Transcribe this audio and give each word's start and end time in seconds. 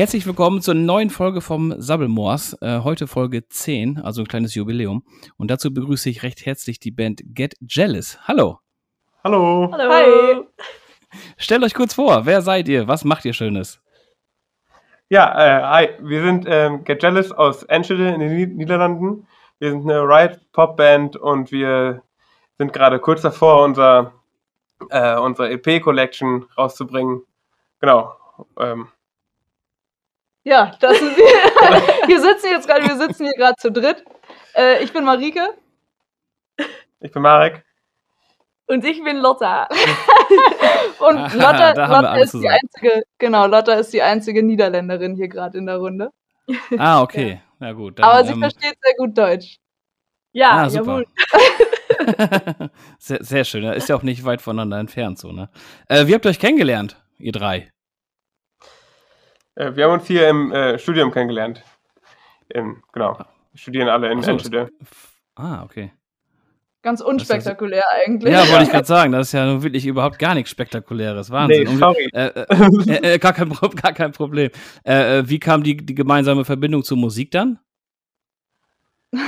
Herzlich 0.00 0.26
willkommen 0.26 0.62
zur 0.62 0.72
neuen 0.72 1.10
Folge 1.10 1.42
vom 1.42 1.74
Sabbelmoors. 1.76 2.56
Äh, 2.62 2.80
heute 2.84 3.06
Folge 3.06 3.46
10, 3.46 3.98
also 3.98 4.22
ein 4.22 4.28
kleines 4.28 4.54
Jubiläum. 4.54 5.04
Und 5.36 5.50
dazu 5.50 5.74
begrüße 5.74 6.08
ich 6.08 6.22
recht 6.22 6.46
herzlich 6.46 6.80
die 6.80 6.90
Band 6.90 7.20
Get 7.22 7.54
Jealous. 7.68 8.18
Hallo. 8.26 8.60
Hallo. 9.22 9.68
Hallo. 9.70 9.92
Hi. 9.92 10.40
Stellt 11.36 11.62
euch 11.62 11.74
kurz 11.74 11.92
vor, 11.92 12.24
wer 12.24 12.40
seid 12.40 12.66
ihr? 12.68 12.88
Was 12.88 13.04
macht 13.04 13.26
ihr 13.26 13.34
Schönes? 13.34 13.82
Ja, 15.10 15.34
äh, 15.34 15.62
hi, 15.64 15.88
wir 16.00 16.22
sind 16.22 16.46
ähm, 16.48 16.82
Get 16.84 17.02
Jealous 17.02 17.30
aus 17.30 17.64
Enschede 17.64 18.08
in 18.08 18.20
den 18.20 18.56
Niederlanden. 18.56 19.26
Wir 19.58 19.70
sind 19.70 19.82
eine 19.82 20.00
Riot-Pop-Band 20.00 21.18
und 21.18 21.52
wir 21.52 22.02
sind 22.56 22.72
gerade 22.72 23.00
kurz 23.00 23.20
davor, 23.20 23.64
unser, 23.64 24.14
äh, 24.88 25.18
unsere 25.18 25.50
EP-Collection 25.50 26.46
rauszubringen. 26.56 27.20
Genau. 27.80 28.14
Ähm, 28.58 28.88
ja, 30.44 30.72
das 30.80 30.98
sind 30.98 31.16
wir. 31.16 31.24
wir 32.08 32.20
sitzen 32.20 32.46
jetzt 32.50 32.66
gerade, 32.66 32.84
wir 32.84 32.96
sitzen 32.96 33.24
hier 33.24 33.34
gerade 33.34 33.56
zu 33.56 33.70
dritt. 33.70 34.04
Äh, 34.54 34.82
ich 34.82 34.92
bin 34.92 35.04
Marike. 35.04 35.54
Ich 37.00 37.12
bin 37.12 37.22
Marek. 37.22 37.64
Und 38.66 38.84
ich 38.84 39.02
bin 39.02 39.16
Lotta. 39.18 39.68
Und 41.00 41.34
Lotta, 41.34 41.72
Lotta 41.72 42.16
ist 42.16 42.30
zusammen. 42.30 42.42
die 42.42 42.48
einzige, 42.48 43.02
genau, 43.18 43.46
Lotta 43.46 43.74
ist 43.74 43.92
die 43.92 44.02
einzige 44.02 44.44
Niederländerin 44.44 45.16
hier 45.16 45.28
gerade 45.28 45.58
in 45.58 45.66
der 45.66 45.78
Runde. 45.78 46.10
Ah, 46.78 47.02
okay. 47.02 47.40
Ja, 47.58 47.66
ja 47.66 47.72
gut. 47.72 47.98
Dann, 47.98 48.04
Aber 48.04 48.24
sie 48.24 48.32
ähm, 48.32 48.40
versteht 48.40 48.76
sehr 48.80 48.94
gut 48.96 49.18
Deutsch. 49.18 49.58
Ja, 50.32 50.50
ah, 50.50 50.66
jawohl. 50.68 51.06
sehr, 52.98 53.24
sehr 53.24 53.44
schön. 53.44 53.64
Ist 53.64 53.88
ja 53.88 53.96
auch 53.96 54.02
nicht 54.02 54.24
weit 54.24 54.40
voneinander 54.40 54.78
entfernt, 54.78 55.18
so, 55.18 55.32
ne? 55.32 55.48
Äh, 55.88 56.06
wie 56.06 56.14
habt 56.14 56.24
ihr 56.24 56.30
euch 56.30 56.38
kennengelernt, 56.38 56.96
ihr 57.18 57.32
drei? 57.32 57.72
Äh, 59.60 59.76
wir 59.76 59.84
haben 59.84 59.92
uns 59.92 60.06
hier 60.06 60.28
im 60.28 60.52
äh, 60.52 60.78
Studium 60.78 61.10
kennengelernt. 61.12 61.62
Im, 62.48 62.82
genau. 62.92 63.18
Wir 63.52 63.58
studieren 63.58 63.88
alle 63.88 64.10
in 64.10 64.22
so, 64.22 64.30
Enschede. 64.30 64.70
Ah, 65.34 65.62
okay. 65.64 65.92
Ganz 66.82 67.02
unspektakulär 67.02 67.82
das, 67.82 68.06
eigentlich. 68.06 68.32
Ja, 68.32 68.48
wollte 68.48 68.64
ich 68.64 68.70
gerade 68.70 68.86
sagen. 68.86 69.12
Das 69.12 69.28
ist 69.28 69.32
ja 69.32 69.44
nun 69.44 69.62
wirklich 69.62 69.84
überhaupt 69.84 70.18
gar 70.18 70.34
nichts 70.34 70.50
Spektakuläres. 70.50 71.30
Wahnsinn. 71.30 71.64
Nee, 71.64 71.76
sorry. 71.76 72.08
Äh, 72.12 72.26
äh, 72.28 72.46
äh, 72.88 73.14
äh, 73.14 73.18
gar, 73.18 73.34
kein, 73.34 73.50
gar 73.50 73.92
kein 73.92 74.12
Problem. 74.12 74.50
Äh, 74.82 75.24
wie 75.26 75.38
kam 75.38 75.62
die, 75.62 75.76
die 75.76 75.94
gemeinsame 75.94 76.46
Verbindung 76.46 76.82
zur 76.82 76.96
Musik 76.96 77.30
dann? 77.30 77.58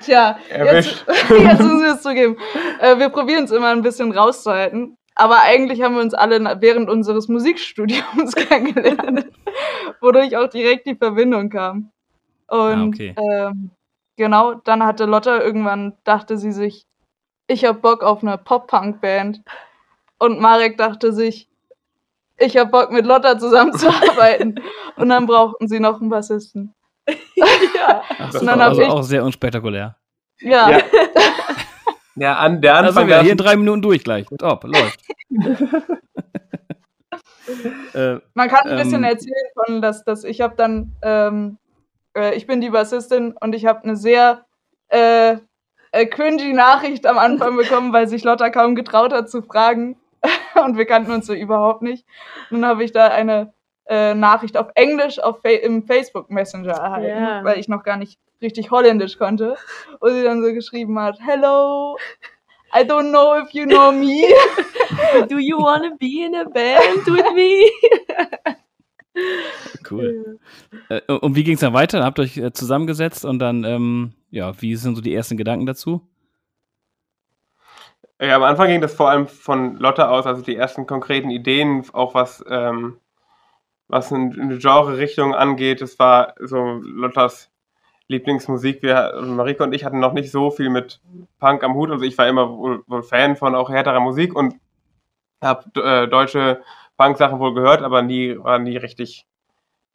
Tja, 0.00 0.38
jetzt, 0.48 1.04
jetzt 1.06 1.60
müssen 1.60 1.82
wir 1.82 1.94
es 1.94 2.02
zugeben. 2.02 2.38
wir 2.96 3.08
probieren 3.10 3.44
es 3.44 3.50
immer 3.52 3.68
ein 3.68 3.82
bisschen 3.82 4.10
rauszuhalten. 4.10 4.96
Aber 5.14 5.42
eigentlich 5.42 5.82
haben 5.82 5.94
wir 5.94 6.02
uns 6.02 6.14
alle 6.14 6.60
während 6.60 6.88
unseres 6.88 7.28
Musikstudiums 7.28 8.34
kennengelernt, 8.34 9.26
wodurch 10.00 10.36
auch 10.36 10.48
direkt 10.48 10.86
die 10.86 10.96
Verbindung 10.96 11.50
kam. 11.50 11.90
Und 12.48 12.58
ah, 12.58 12.84
okay. 12.84 13.14
ähm, 13.16 13.70
genau, 14.16 14.54
dann 14.54 14.84
hatte 14.84 15.04
Lotta 15.04 15.40
irgendwann, 15.40 15.94
dachte 16.04 16.38
sie 16.38 16.52
sich, 16.52 16.86
ich 17.46 17.64
hab 17.64 17.82
Bock 17.82 18.02
auf 18.02 18.22
eine 18.22 18.38
Pop-Punk-Band. 18.38 19.42
Und 20.18 20.40
Marek 20.40 20.78
dachte 20.78 21.12
sich, 21.12 21.48
ich 22.38 22.56
hab 22.56 22.70
Bock 22.70 22.90
mit 22.90 23.06
Lotta 23.06 23.38
zusammenzuarbeiten. 23.38 24.60
und 24.96 25.08
dann 25.08 25.26
brauchten 25.26 25.68
sie 25.68 25.80
noch 25.80 26.00
einen 26.00 26.10
Bassisten. 26.10 26.74
ja. 27.34 28.02
Ach, 28.18 28.34
und 28.34 28.46
dann 28.46 28.60
also 28.60 28.82
ich, 28.82 28.88
auch 28.88 29.02
sehr 29.02 29.24
unspektakulär. 29.24 29.96
Ja. 30.40 30.70
ja. 30.70 30.80
Ja, 32.16 32.36
an 32.36 32.60
der 32.60 32.76
Anfang. 32.76 32.94
Da 32.94 33.00
sind 33.00 33.08
wir 33.08 33.20
hier 33.22 33.32
in 33.32 33.38
drei 33.38 33.56
Minuten 33.56 33.82
durch 33.82 34.04
gleich. 34.04 34.26
Top, 34.38 34.64
läuft. 34.64 35.00
äh, 37.94 38.18
Man 38.34 38.48
kann 38.48 38.68
ein 38.68 38.76
bisschen 38.76 39.04
ähm, 39.04 39.10
erzählen 39.10 39.46
von, 39.54 39.82
dass, 39.82 40.04
dass 40.04 40.24
ich 40.24 40.40
habe 40.40 40.54
dann, 40.56 40.92
ähm, 41.02 41.58
äh, 42.16 42.34
ich 42.34 42.46
bin 42.46 42.60
die 42.60 42.70
Bassistin 42.70 43.34
und 43.40 43.54
ich 43.54 43.66
habe 43.66 43.82
eine 43.82 43.96
sehr 43.96 44.44
äh, 44.88 45.36
äh, 45.92 46.06
cringy 46.06 46.52
Nachricht 46.52 47.06
am 47.06 47.18
Anfang 47.18 47.56
bekommen, 47.56 47.92
weil 47.92 48.08
sich 48.08 48.24
Lotta 48.24 48.50
kaum 48.50 48.74
getraut 48.74 49.12
hat 49.12 49.30
zu 49.30 49.42
fragen. 49.42 49.96
und 50.64 50.76
wir 50.76 50.86
kannten 50.86 51.12
uns 51.12 51.26
so 51.26 51.34
überhaupt 51.34 51.82
nicht. 51.82 52.06
Nun 52.50 52.64
habe 52.64 52.84
ich 52.84 52.92
da 52.92 53.08
eine 53.08 53.52
äh, 53.86 54.14
Nachricht 54.14 54.56
auf 54.56 54.68
Englisch 54.74 55.18
auf 55.18 55.42
Fa 55.42 55.48
im 55.48 55.82
Facebook 55.82 56.30
Messenger 56.30 56.74
erhalten, 56.74 57.22
yeah. 57.22 57.44
weil 57.44 57.58
ich 57.58 57.68
noch 57.68 57.82
gar 57.82 57.96
nicht 57.96 58.20
richtig 58.42 58.70
Holländisch 58.70 59.18
konnte. 59.18 59.56
Und 60.00 60.14
sie 60.14 60.22
dann 60.22 60.44
so 60.44 60.52
geschrieben 60.52 60.98
hat, 60.98 61.18
Hello, 61.20 61.96
I 62.74 62.80
don't 62.80 63.10
know 63.10 63.36
if 63.36 63.52
you 63.52 63.66
know 63.66 63.92
me. 63.92 64.22
Do 65.28 65.38
you 65.38 65.58
want 65.58 65.84
to 65.84 65.96
be 65.98 66.24
in 66.24 66.34
a 66.34 66.44
band 66.44 67.06
with 67.06 67.32
me? 67.34 67.70
Cool. 69.88 70.38
Äh, 70.88 71.02
und 71.12 71.36
wie 71.36 71.44
ging 71.44 71.54
es 71.54 71.60
dann 71.60 71.74
weiter? 71.74 72.02
Habt 72.02 72.18
ihr 72.18 72.22
euch 72.22 72.38
äh, 72.38 72.52
zusammengesetzt 72.52 73.26
und 73.26 73.40
dann, 73.40 73.62
ähm, 73.64 74.14
ja, 74.30 74.60
wie 74.62 74.74
sind 74.76 74.94
so 74.94 75.02
die 75.02 75.14
ersten 75.14 75.36
Gedanken 75.36 75.66
dazu? 75.66 76.08
Ja, 78.18 78.36
am 78.36 78.42
Anfang 78.42 78.68
ging 78.68 78.80
das 78.80 78.94
vor 78.94 79.10
allem 79.10 79.26
von 79.26 79.76
Lotte 79.76 80.08
aus, 80.08 80.26
also 80.26 80.42
die 80.42 80.56
ersten 80.56 80.86
konkreten 80.86 81.28
Ideen, 81.28 81.84
auch 81.92 82.14
was, 82.14 82.42
ähm, 82.48 82.98
was 83.88 84.12
eine 84.12 84.58
Genre-Richtung 84.58 85.34
angeht. 85.34 85.82
Das 85.82 85.98
war 85.98 86.34
so 86.40 86.80
Lottas 86.82 87.51
Lieblingsmusik. 88.08 88.82
Wir, 88.82 89.20
Marike 89.22 89.62
und 89.62 89.72
ich 89.72 89.84
hatten 89.84 90.00
noch 90.00 90.12
nicht 90.12 90.30
so 90.30 90.50
viel 90.50 90.70
mit 90.70 91.00
Punk 91.38 91.64
am 91.64 91.74
Hut. 91.74 91.90
Also 91.90 92.04
ich 92.04 92.16
war 92.18 92.28
immer 92.28 92.50
wohl, 92.50 92.82
wohl 92.86 93.02
Fan 93.02 93.36
von 93.36 93.54
auch 93.54 93.70
härterer 93.70 94.00
Musik 94.00 94.34
und 94.34 94.54
habe 95.42 95.80
äh, 95.80 96.08
deutsche 96.08 96.62
Punk-Sachen 96.96 97.38
wohl 97.40 97.54
gehört, 97.54 97.82
aber 97.82 98.02
nie 98.02 98.38
war 98.38 98.58
nie 98.58 98.76
richtig 98.76 99.26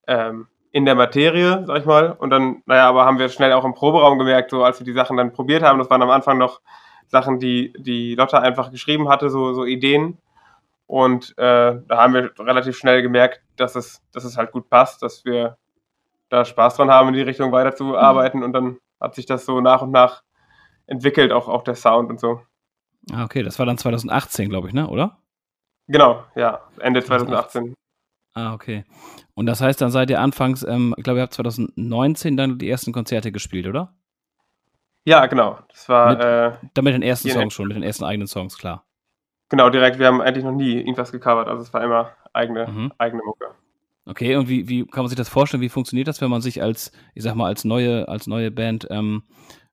ähm, 0.07 0.47
in 0.71 0.85
der 0.85 0.95
Materie, 0.95 1.63
sag 1.65 1.79
ich 1.79 1.85
mal. 1.85 2.11
Und 2.11 2.29
dann, 2.29 2.61
naja, 2.65 2.89
aber 2.89 3.05
haben 3.05 3.19
wir 3.19 3.29
schnell 3.29 3.53
auch 3.53 3.65
im 3.65 3.73
Proberaum 3.73 4.17
gemerkt, 4.17 4.51
so 4.51 4.63
als 4.63 4.79
wir 4.79 4.85
die 4.85 4.93
Sachen 4.93 5.17
dann 5.17 5.31
probiert 5.31 5.63
haben, 5.63 5.79
das 5.79 5.89
waren 5.89 6.01
am 6.01 6.09
Anfang 6.09 6.37
noch 6.37 6.61
Sachen, 7.07 7.39
die 7.39 7.73
die 7.77 8.15
Lotte 8.15 8.39
einfach 8.41 8.71
geschrieben 8.71 9.09
hatte, 9.09 9.29
so, 9.29 9.53
so 9.53 9.65
Ideen. 9.65 10.17
Und 10.85 11.37
äh, 11.37 11.81
da 11.87 11.97
haben 11.97 12.13
wir 12.13 12.31
relativ 12.39 12.77
schnell 12.77 13.01
gemerkt, 13.01 13.41
dass 13.57 13.75
es, 13.75 14.01
dass 14.13 14.23
es 14.23 14.37
halt 14.37 14.51
gut 14.51 14.69
passt, 14.69 15.03
dass 15.03 15.25
wir 15.25 15.57
da 16.29 16.45
Spaß 16.45 16.75
dran 16.75 16.89
haben, 16.89 17.09
in 17.09 17.13
die 17.13 17.21
Richtung 17.21 17.51
weiterzuarbeiten. 17.51 18.39
Mhm. 18.39 18.45
Und 18.45 18.53
dann 18.53 18.77
hat 18.99 19.15
sich 19.15 19.25
das 19.25 19.45
so 19.45 19.61
nach 19.61 19.81
und 19.81 19.91
nach 19.91 20.23
entwickelt, 20.87 21.31
auch, 21.31 21.47
auch 21.47 21.63
der 21.63 21.75
Sound 21.75 22.09
und 22.09 22.19
so. 22.19 22.41
Ah, 23.11 23.23
okay, 23.23 23.43
das 23.43 23.59
war 23.59 23.65
dann 23.65 23.77
2018, 23.77 24.49
glaube 24.49 24.67
ich, 24.67 24.73
ne, 24.73 24.87
oder? 24.87 25.17
Genau, 25.87 26.23
ja, 26.35 26.61
Ende 26.79 27.03
2018. 27.03 27.73
Ah, 28.33 28.53
okay. 28.53 28.83
Und 29.33 29.45
das 29.45 29.61
heißt, 29.61 29.81
dann 29.81 29.89
seid 29.89 30.09
ihr 30.09 30.19
anfangs, 30.19 30.63
ähm, 30.63 30.93
ich 30.97 31.03
glaube, 31.03 31.19
ihr 31.19 31.23
habt 31.23 31.33
2019 31.33 32.37
dann 32.37 32.57
die 32.59 32.69
ersten 32.69 32.91
Konzerte 32.91 33.31
gespielt, 33.31 33.67
oder? 33.67 33.95
Ja, 35.05 35.25
genau. 35.25 35.57
Das 35.69 35.87
war. 35.87 36.09
Mit, 36.09 36.19
äh, 36.19 36.51
dann 36.73 36.83
mit 36.83 36.93
den 36.93 37.01
ersten 37.01 37.29
Songs 37.29 37.53
schon, 37.53 37.69
mit 37.69 37.77
den 37.77 37.83
ersten 37.83 38.03
eigenen 38.03 38.27
Songs, 38.27 38.57
klar. 38.57 38.85
Genau, 39.49 39.69
direkt. 39.69 39.97
Wir 39.97 40.07
haben 40.07 40.21
eigentlich 40.21 40.43
noch 40.43 40.51
nie 40.51 40.73
irgendwas 40.73 41.11
gecovert. 41.11 41.47
Also 41.47 41.63
es 41.63 41.73
war 41.73 41.81
immer 41.81 42.11
eigene, 42.33 42.67
mhm. 42.67 42.93
eigene 42.97 43.23
Mucke. 43.23 43.55
Okay, 44.07 44.37
und 44.37 44.47
wie, 44.47 44.69
wie 44.69 44.85
kann 44.85 45.03
man 45.03 45.09
sich 45.09 45.17
das 45.17 45.27
vorstellen? 45.27 45.61
Wie 45.61 45.69
funktioniert 45.69 46.07
das, 46.07 46.21
wenn 46.21 46.29
man 46.29 46.41
sich 46.41 46.61
als, 46.61 46.93
ich 47.13 47.23
sag 47.23 47.35
mal, 47.35 47.47
als 47.47 47.65
neue, 47.65 48.07
als 48.07 48.25
neue 48.25 48.51
Band 48.51 48.87
ähm, 48.89 49.23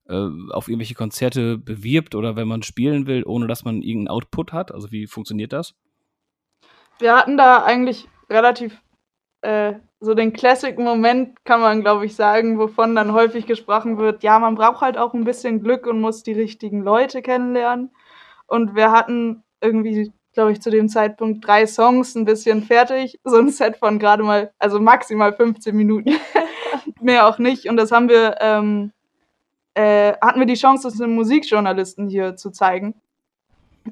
äh, 0.09 0.29
auf 0.51 0.67
irgendwelche 0.67 0.97
Konzerte 0.97 1.57
bewirbt 1.57 2.17
oder 2.17 2.35
wenn 2.35 2.49
man 2.49 2.65
spielen 2.65 3.07
will, 3.07 3.23
ohne 3.25 3.47
dass 3.47 3.65
man 3.65 3.81
irgendeinen 3.81 4.09
Output 4.09 4.53
hat? 4.53 4.73
Also 4.73 4.91
wie 4.91 5.07
funktioniert 5.07 5.53
das? 5.53 5.75
Wir 6.99 7.17
hatten 7.17 7.37
da 7.37 7.63
eigentlich 7.63 8.09
relativ 8.29 8.83
äh, 9.43 9.75
so 10.01 10.15
den 10.15 10.33
Classic-Moment, 10.33 11.45
kann 11.45 11.61
man, 11.61 11.83
glaube 11.83 12.05
ich, 12.07 12.17
sagen, 12.17 12.59
wovon 12.59 12.97
dann 12.97 13.13
häufig 13.13 13.47
gesprochen 13.47 13.99
wird, 13.99 14.25
ja, 14.25 14.41
man 14.41 14.57
braucht 14.57 14.81
halt 14.81 14.99
auch 14.99 15.15
ein 15.15 15.25
bisschen 15.25 15.63
Glück 15.63 15.87
und 15.87 16.01
muss 16.01 16.25
die 16.25 16.33
richtigen 16.33 16.83
Leute 16.83 17.23
kennenlernen. 17.23 17.91
Und 18.49 18.75
wir 18.75 18.91
hatten 18.91 19.45
irgendwie 19.61 20.13
glaube 20.35 20.53
ich, 20.53 20.61
zu 20.61 20.71
dem 20.71 20.89
Zeitpunkt 20.89 21.47
drei 21.47 21.67
Songs, 21.67 22.15
ein 22.15 22.25
bisschen 22.25 22.63
fertig. 22.63 23.19
So 23.25 23.37
ein 23.37 23.49
Set 23.49 23.77
von 23.77 23.99
gerade 23.99 24.23
mal, 24.23 24.53
also 24.59 24.81
maximal 24.81 25.33
15 25.33 25.75
Minuten. 25.75 26.15
Mehr 27.01 27.27
auch 27.27 27.39
nicht. 27.39 27.69
Und 27.69 27.77
das 27.77 27.93
haben 27.93 28.09
wir, 28.09 28.37
ähm, 28.41 28.93
äh, 29.75 30.13
hatten 30.21 30.41
wir 30.41 30.47
die 30.47 30.55
Chance, 30.55 30.89
das 30.89 31.01
einem 31.01 31.15
Musikjournalisten 31.15 32.09
hier 32.09 32.37
zu 32.37 32.51
zeigen. 32.51 32.95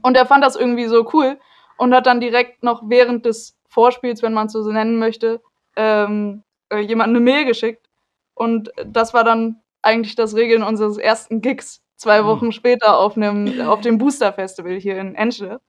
Und 0.03 0.17
er 0.17 0.27
fand 0.27 0.43
das 0.45 0.57
irgendwie 0.57 0.87
so 0.87 1.09
cool 1.13 1.39
und 1.77 1.95
hat 1.95 2.07
dann 2.07 2.21
direkt 2.21 2.63
noch 2.63 2.83
während 2.87 3.27
des 3.27 3.59
Vorspiels, 3.69 4.23
wenn 4.23 4.33
man 4.33 4.47
es 4.47 4.53
so 4.53 4.71
nennen 4.71 4.99
möchte, 4.99 5.41
ähm, 5.77 6.43
äh, 6.71 6.79
jemand 6.79 7.11
eine 7.11 7.21
Mail 7.21 7.45
geschickt. 7.45 7.89
Und 8.35 8.71
das 8.87 9.15
war 9.15 9.25
dann 9.25 9.61
eigentlich 9.83 10.15
das 10.15 10.35
Regeln 10.35 10.63
unseres 10.63 10.97
ersten 10.97 11.41
Gigs 11.41 11.83
zwei 11.97 12.23
mhm. 12.23 12.27
Wochen 12.27 12.47
mhm. 12.47 12.53
später 12.53 12.99
auf, 12.99 13.17
einem, 13.17 13.61
auf 13.63 13.81
dem 13.81 13.99
Booster 13.99 14.33
Festival 14.33 14.75
hier 14.75 14.99
in 14.99 15.15
Enschede. 15.15 15.61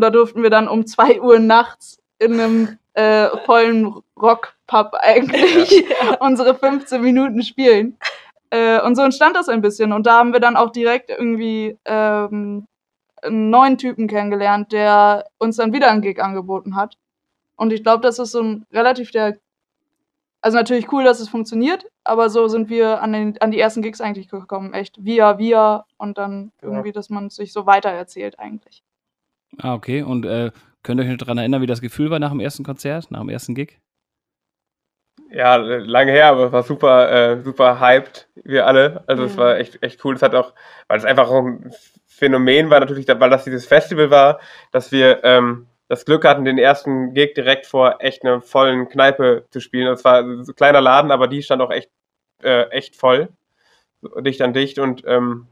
Und 0.00 0.04
da 0.04 0.08
durften 0.08 0.42
wir 0.42 0.48
dann 0.48 0.66
um 0.66 0.86
2 0.86 1.20
Uhr 1.20 1.38
nachts 1.40 1.98
in 2.18 2.40
einem 2.40 2.78
äh, 2.94 3.28
vollen 3.44 3.94
Rockpub 4.18 4.94
eigentlich 4.94 5.84
ja. 5.90 6.16
unsere 6.20 6.54
15 6.54 7.02
Minuten 7.02 7.42
spielen. 7.42 7.98
Äh, 8.48 8.80
und 8.80 8.96
so 8.96 9.02
entstand 9.02 9.36
das 9.36 9.50
ein 9.50 9.60
bisschen. 9.60 9.92
Und 9.92 10.06
da 10.06 10.14
haben 10.14 10.32
wir 10.32 10.40
dann 10.40 10.56
auch 10.56 10.70
direkt 10.70 11.10
irgendwie 11.10 11.76
ähm, 11.84 12.66
einen 13.20 13.50
neuen 13.50 13.76
Typen 13.76 14.08
kennengelernt, 14.08 14.72
der 14.72 15.26
uns 15.36 15.56
dann 15.56 15.74
wieder 15.74 15.90
einen 15.90 16.00
Gig 16.00 16.18
angeboten 16.18 16.76
hat. 16.76 16.96
Und 17.56 17.70
ich 17.70 17.82
glaube, 17.82 18.00
das 18.00 18.18
ist 18.18 18.32
so 18.32 18.42
ein 18.42 18.64
relativ 18.72 19.10
der 19.10 19.36
also 20.40 20.56
natürlich 20.56 20.90
cool, 20.90 21.04
dass 21.04 21.20
es 21.20 21.28
funktioniert, 21.28 21.84
aber 22.04 22.30
so 22.30 22.48
sind 22.48 22.70
wir 22.70 23.02
an, 23.02 23.12
den, 23.12 23.38
an 23.42 23.50
die 23.50 23.60
ersten 23.60 23.82
Gigs 23.82 24.00
eigentlich 24.00 24.30
gekommen. 24.30 24.72
Echt 24.72 25.04
via, 25.04 25.36
via 25.36 25.84
und 25.98 26.16
dann 26.16 26.52
Ja. 26.62 26.68
irgendwie, 26.68 26.92
dass 26.92 27.10
man 27.10 27.28
sich 27.28 27.52
so 27.52 27.66
weitererzählt 27.66 28.38
eigentlich. 28.38 28.82
Ah, 29.58 29.74
okay. 29.74 30.02
Und 30.02 30.24
äh, 30.26 30.50
könnt 30.82 31.00
ihr 31.00 31.04
euch 31.04 31.10
noch 31.10 31.18
daran 31.18 31.38
erinnern, 31.38 31.62
wie 31.62 31.66
das 31.66 31.80
Gefühl 31.80 32.10
war 32.10 32.18
nach 32.18 32.30
dem 32.30 32.40
ersten 32.40 32.64
Konzert, 32.64 33.10
nach 33.10 33.20
dem 33.20 33.28
ersten 33.28 33.54
Gig? 33.54 33.80
Ja, 35.30 35.56
äh, 35.56 35.78
lange 35.78 36.12
her, 36.12 36.26
aber 36.28 36.46
es 36.46 36.52
war 36.52 36.62
super, 36.62 37.10
äh, 37.12 37.42
super 37.42 37.80
hyped, 37.80 38.28
wir 38.44 38.66
alle. 38.66 39.04
Also 39.06 39.24
es 39.24 39.34
Mhm. 39.34 39.38
war 39.38 39.58
echt, 39.58 39.82
echt 39.82 40.04
cool. 40.04 40.14
Es 40.14 40.22
hat 40.22 40.34
auch, 40.34 40.54
weil 40.88 40.98
es 40.98 41.04
einfach 41.04 41.28
auch 41.30 41.42
ein 41.44 41.72
Phänomen 42.06 42.70
war, 42.70 42.80
natürlich, 42.80 43.06
weil 43.08 43.30
das 43.30 43.44
dieses 43.44 43.66
Festival 43.66 44.10
war, 44.10 44.40
dass 44.72 44.92
wir 44.92 45.22
ähm, 45.24 45.66
das 45.88 46.04
Glück 46.04 46.24
hatten, 46.24 46.44
den 46.44 46.58
ersten 46.58 47.14
Gig 47.14 47.34
direkt 47.34 47.66
vor 47.66 47.96
echt 48.00 48.24
einer 48.24 48.40
vollen 48.40 48.88
Kneipe 48.88 49.46
zu 49.50 49.60
spielen. 49.60 49.88
Es 49.88 50.04
war 50.04 50.22
so 50.44 50.52
ein 50.52 50.56
kleiner 50.56 50.80
Laden, 50.80 51.10
aber 51.10 51.28
die 51.28 51.42
stand 51.42 51.62
auch 51.62 51.70
echt, 51.70 51.90
äh, 52.42 52.64
echt 52.70 52.96
voll. 52.96 53.28
Dicht 54.20 54.40
an 54.42 54.52
dicht 54.54 54.78
und 54.78 55.04
ähm, 55.06 55.46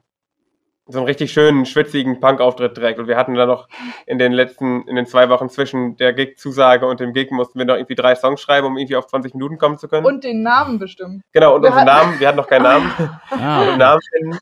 so 0.90 0.98
einen 1.00 1.06
richtig 1.06 1.32
schönen, 1.32 1.66
schwitzigen 1.66 2.18
Punk-Auftritt 2.18 2.76
direkt. 2.76 2.98
Und 2.98 3.08
wir 3.08 3.16
hatten 3.16 3.34
dann 3.34 3.48
noch 3.48 3.68
in 4.06 4.18
den 4.18 4.32
letzten, 4.32 4.88
in 4.88 4.96
den 4.96 5.06
zwei 5.06 5.28
Wochen 5.28 5.48
zwischen 5.50 5.96
der 5.96 6.14
Gig-Zusage 6.14 6.86
und 6.86 6.98
dem 7.00 7.12
Gig 7.12 7.30
mussten 7.30 7.58
wir 7.58 7.66
noch 7.66 7.74
irgendwie 7.76 7.94
drei 7.94 8.14
Songs 8.14 8.40
schreiben, 8.40 8.66
um 8.66 8.76
irgendwie 8.78 8.96
auf 8.96 9.06
20 9.06 9.34
Minuten 9.34 9.58
kommen 9.58 9.78
zu 9.78 9.86
können. 9.88 10.06
Und 10.06 10.24
den 10.24 10.42
Namen 10.42 10.78
bestimmen. 10.78 11.22
genau, 11.32 11.54
und 11.56 11.62
wir 11.62 11.68
unseren 11.70 11.86
hatten- 11.90 12.06
Namen, 12.08 12.20
wir 12.20 12.26
hatten 12.28 12.36
noch 12.38 12.46
keinen 12.48 12.62
Namen. 12.62 12.92
Ah, 13.30 13.64
den 13.66 13.78
Namen 13.78 14.00
finden. 14.12 14.38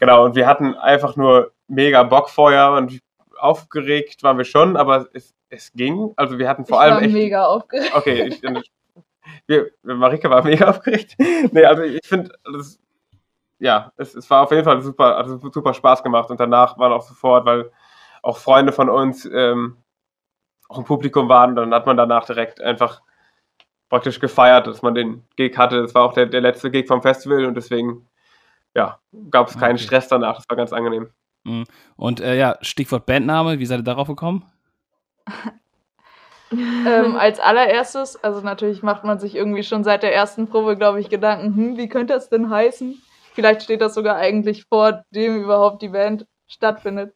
Genau, 0.00 0.24
und 0.24 0.34
wir 0.34 0.46
hatten 0.48 0.74
einfach 0.74 1.14
nur 1.16 1.52
mega 1.68 2.02
Bock 2.02 2.28
vorher 2.28 2.72
und 2.72 2.98
aufgeregt 3.38 4.22
waren 4.24 4.38
wir 4.38 4.44
schon, 4.44 4.76
aber 4.76 5.06
es, 5.12 5.32
es 5.48 5.72
ging. 5.72 6.12
Also 6.16 6.38
wir 6.38 6.48
hatten 6.48 6.64
vor 6.66 6.78
ich 6.78 6.82
allem 6.82 6.94
war 6.96 7.02
echt. 7.02 7.12
mega 7.12 7.44
aufgeregt. 7.46 7.92
Okay, 7.94 8.22
ich, 8.28 8.42
wir, 9.46 9.70
Marike 9.82 10.28
war 10.30 10.42
mega 10.44 10.68
aufgeregt. 10.70 11.14
Nee, 11.52 11.64
also 11.64 11.82
ich 11.82 12.00
finde, 12.04 12.32
das, 12.52 12.78
ja, 13.62 13.92
es, 13.96 14.14
es 14.16 14.28
war 14.28 14.42
auf 14.42 14.50
jeden 14.50 14.64
Fall 14.64 14.82
super, 14.82 15.16
also 15.16 15.38
super 15.38 15.72
Spaß 15.72 16.02
gemacht 16.02 16.30
und 16.30 16.40
danach 16.40 16.78
waren 16.78 16.92
auch 16.92 17.02
sofort, 17.02 17.46
weil 17.46 17.70
auch 18.20 18.36
Freunde 18.36 18.72
von 18.72 18.90
uns 18.90 19.24
ähm, 19.24 19.76
auch 20.68 20.78
im 20.78 20.84
Publikum 20.84 21.28
waren 21.28 21.50
und 21.50 21.56
dann 21.56 21.74
hat 21.74 21.86
man 21.86 21.96
danach 21.96 22.26
direkt 22.26 22.60
einfach 22.60 23.02
praktisch 23.88 24.18
gefeiert, 24.18 24.66
dass 24.66 24.82
man 24.82 24.96
den 24.96 25.24
Gig 25.36 25.56
hatte. 25.56 25.80
Das 25.80 25.94
war 25.94 26.02
auch 26.02 26.12
der, 26.12 26.26
der 26.26 26.40
letzte 26.40 26.72
Gig 26.72 26.88
vom 26.88 27.02
Festival 27.02 27.44
und 27.44 27.54
deswegen, 27.54 28.08
ja, 28.74 28.98
gab 29.30 29.46
es 29.46 29.56
keinen 29.56 29.76
Okay. 29.76 29.84
Stress 29.84 30.08
danach. 30.08 30.36
Das 30.36 30.48
war 30.48 30.56
ganz 30.56 30.72
angenehm. 30.72 31.10
und 31.96 32.20
äh, 32.20 32.36
ja, 32.36 32.56
Stichwort 32.62 33.06
Bandname, 33.06 33.60
wie 33.60 33.66
seid 33.66 33.78
ihr 33.78 33.84
darauf 33.84 34.08
gekommen? 34.08 34.44
ähm, 36.50 37.14
als 37.16 37.38
allererstes, 37.38 38.22
also 38.24 38.40
natürlich 38.40 38.82
macht 38.82 39.04
man 39.04 39.20
sich 39.20 39.36
irgendwie 39.36 39.62
schon 39.62 39.84
seit 39.84 40.02
der 40.02 40.12
ersten 40.12 40.48
Probe, 40.48 40.76
glaube 40.76 41.00
ich, 41.00 41.08
Gedanken, 41.10 41.54
hm, 41.54 41.76
wie 41.76 41.88
könnte 41.88 42.14
das 42.14 42.28
denn 42.28 42.50
heißen? 42.50 43.00
Vielleicht 43.32 43.62
steht 43.62 43.80
das 43.80 43.94
sogar 43.94 44.16
eigentlich 44.16 44.64
vor 44.64 45.04
dem 45.10 45.42
überhaupt 45.42 45.82
die 45.82 45.88
Band 45.88 46.26
stattfindet. 46.46 47.14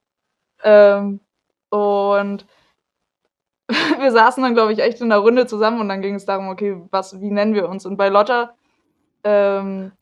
Ähm, 0.63 1.21
und 1.69 2.47
wir 3.69 4.13
saßen 4.13 4.43
dann, 4.43 4.55
glaube 4.55 4.73
ich, 4.73 4.79
echt 4.79 5.01
in 5.01 5.11
der 5.11 5.19
Runde 5.19 5.47
zusammen 5.47 5.81
und 5.81 5.89
dann 5.89 6.03
ging 6.03 6.15
es 6.15 6.25
darum, 6.25 6.49
okay, 6.49 6.81
was, 6.91 7.21
wie 7.21 7.31
nennen 7.31 7.55
wir 7.55 7.69
uns? 7.69 7.85
Und 7.85 7.97
bei 7.97 8.09
Lotta 8.09 8.55
ähm, 9.25 9.93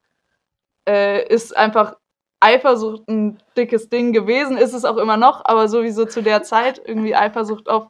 äh, 0.86 1.26
ist 1.26 1.56
einfach 1.56 1.96
Eifersucht 2.40 3.08
ein 3.08 3.38
dickes 3.56 3.88
Ding 3.88 4.12
gewesen, 4.12 4.58
ist 4.58 4.74
es 4.74 4.84
auch 4.84 4.98
immer 4.98 5.16
noch, 5.16 5.42
aber 5.44 5.66
sowieso 5.68 6.04
zu 6.04 6.22
der 6.22 6.42
Zeit 6.42 6.80
irgendwie 6.84 7.16
Eifersucht 7.16 7.68
auf 7.70 7.88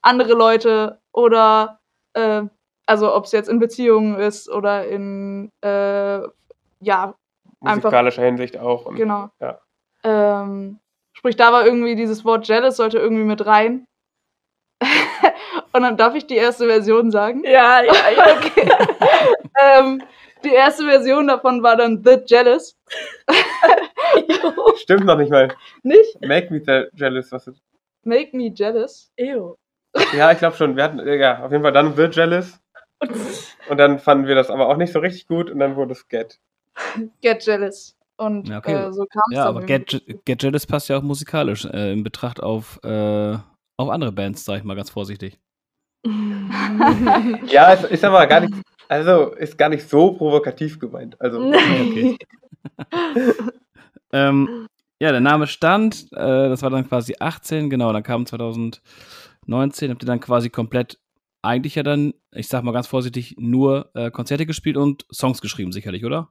andere 0.00 0.32
Leute 0.32 1.00
oder 1.12 1.80
äh, 2.14 2.42
also 2.86 3.14
ob 3.14 3.26
es 3.26 3.32
jetzt 3.32 3.50
in 3.50 3.58
Beziehungen 3.58 4.18
ist 4.18 4.48
oder 4.48 4.86
in 4.86 5.52
äh, 5.62 6.22
ja 6.80 7.14
Einfach- 7.62 7.84
Musikalischer 7.84 8.22
Hinsicht 8.22 8.58
auch. 8.58 8.86
Und, 8.86 8.96
genau 8.96 9.30
Ja. 9.40 9.60
ähm, 10.04 10.78
sprich 11.12 11.36
da 11.36 11.52
war 11.52 11.64
irgendwie 11.66 11.94
dieses 11.96 12.24
Wort 12.24 12.46
jealous 12.48 12.76
sollte 12.76 12.98
irgendwie 12.98 13.24
mit 13.24 13.44
rein 13.46 13.86
und 15.72 15.82
dann 15.82 15.96
darf 15.96 16.14
ich 16.14 16.26
die 16.26 16.36
erste 16.36 16.66
Version 16.66 17.10
sagen 17.10 17.42
Ja, 17.44 17.82
ja, 17.82 17.92
ja. 18.16 18.36
okay 18.36 18.68
ähm, 19.62 20.02
die 20.42 20.54
erste 20.54 20.84
Version 20.86 21.26
davon 21.28 21.62
war 21.62 21.76
dann 21.76 22.02
the 22.02 22.18
jealous 22.26 22.78
Stimmt 24.76 25.04
noch 25.04 25.16
nicht 25.18 25.30
mal. 25.30 25.54
nicht 25.82 26.20
Make 26.22 26.50
me 26.52 26.60
the 26.64 26.86
jealous. 26.96 27.30
Was 27.32 27.46
ist, 27.46 27.62
make 28.04 28.34
me 28.36 28.50
jealous 28.52 29.12
Ew. 29.18 29.54
ja, 30.16 30.32
ich 30.32 30.38
glaube 30.38 30.56
schon. 30.56 30.76
Wir 30.76 30.84
hatten, 30.84 30.98
ja, 31.06 31.44
auf 31.44 31.50
jeden 31.52 31.62
Fall 31.62 31.72
dann 31.72 31.94
The 31.96 32.04
Jealous. 32.10 32.60
Und 33.68 33.76
dann 33.78 33.98
fanden 33.98 34.26
wir 34.26 34.34
das 34.34 34.50
aber 34.50 34.68
auch 34.68 34.76
nicht 34.76 34.92
so 34.92 34.98
richtig 35.00 35.26
gut 35.26 35.50
und 35.50 35.58
dann 35.58 35.76
wurde 35.76 35.92
es 35.92 36.06
Get. 36.08 36.38
get 37.22 37.44
jealous 37.44 37.96
und 38.16 38.48
Ja, 38.48 38.58
okay. 38.58 38.74
äh, 38.74 38.92
so 38.92 39.06
kam 39.06 39.22
es 39.30 39.36
Ja, 39.36 39.44
aber. 39.46 39.62
Get, 39.62 40.02
Get 40.24 40.42
Jealous 40.42 40.66
passt 40.66 40.88
ja 40.88 40.98
auch 40.98 41.02
musikalisch 41.02 41.64
äh, 41.64 41.92
in 41.92 42.02
Betracht 42.02 42.42
auf, 42.42 42.78
äh, 42.84 43.36
auf 43.76 43.88
andere 43.88 44.12
Bands, 44.12 44.44
sag 44.44 44.58
ich 44.58 44.64
mal 44.64 44.76
ganz 44.76 44.90
vorsichtig. 44.90 45.38
Ja, 47.50 47.72
es 47.74 47.84
ist 47.84 48.04
aber 48.04 48.26
gar 48.26 48.40
nicht, 48.40 48.54
also 48.88 49.34
ist 49.34 49.58
gar 49.58 49.68
nicht 49.68 49.88
so 49.88 50.12
provokativ 50.12 50.78
gemeint. 50.78 51.20
Also, 51.20 51.40
Okay. 51.52 52.16
ähm, 54.12 54.66
ja, 55.00 55.12
der 55.12 55.20
Name 55.20 55.46
stand, 55.46 56.06
äh, 56.12 56.48
das 56.48 56.62
war 56.62 56.70
dann 56.70 56.88
quasi 56.88 57.16
18, 57.18 57.70
genau, 57.70 57.92
dann 57.92 58.02
kam 58.02 58.26
2019, 58.26 59.90
habt 59.90 60.02
ihr 60.02 60.06
dann 60.06 60.20
quasi 60.20 60.50
komplett, 60.50 60.98
eigentlich 61.42 61.74
ja 61.74 61.82
dann, 61.82 62.14
ich 62.32 62.48
sag 62.48 62.64
mal 62.64 62.72
ganz 62.72 62.86
vorsichtig, 62.86 63.36
nur 63.38 63.90
äh, 63.94 64.10
Konzerte 64.10 64.46
gespielt 64.46 64.76
und 64.76 65.06
Songs 65.12 65.40
geschrieben, 65.40 65.72
sicherlich, 65.72 66.04
oder? 66.04 66.30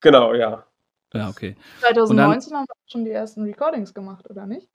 Genau, 0.00 0.34
ja. 0.34 0.64
Ja, 1.12 1.28
okay. 1.28 1.56
2019 1.80 2.54
haben 2.54 2.66
wir 2.68 2.74
schon 2.90 3.04
die 3.04 3.10
ersten 3.10 3.42
Recordings 3.44 3.92
gemacht, 3.94 4.28
oder 4.30 4.46
nicht? 4.46 4.68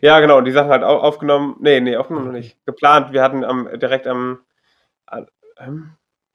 Ja, 0.00 0.20
genau, 0.20 0.40
die 0.40 0.52
Sachen 0.52 0.70
halt 0.70 0.82
au- 0.84 1.00
aufgenommen. 1.00 1.56
Nee, 1.60 1.80
nee, 1.80 1.96
aufgenommen 1.96 2.26
noch 2.26 2.32
nicht. 2.32 2.56
Geplant, 2.64 3.12
wir 3.12 3.22
hatten 3.22 3.44
am, 3.44 3.68
direkt 3.78 4.06
am, 4.06 4.38
ähm, 5.58 5.90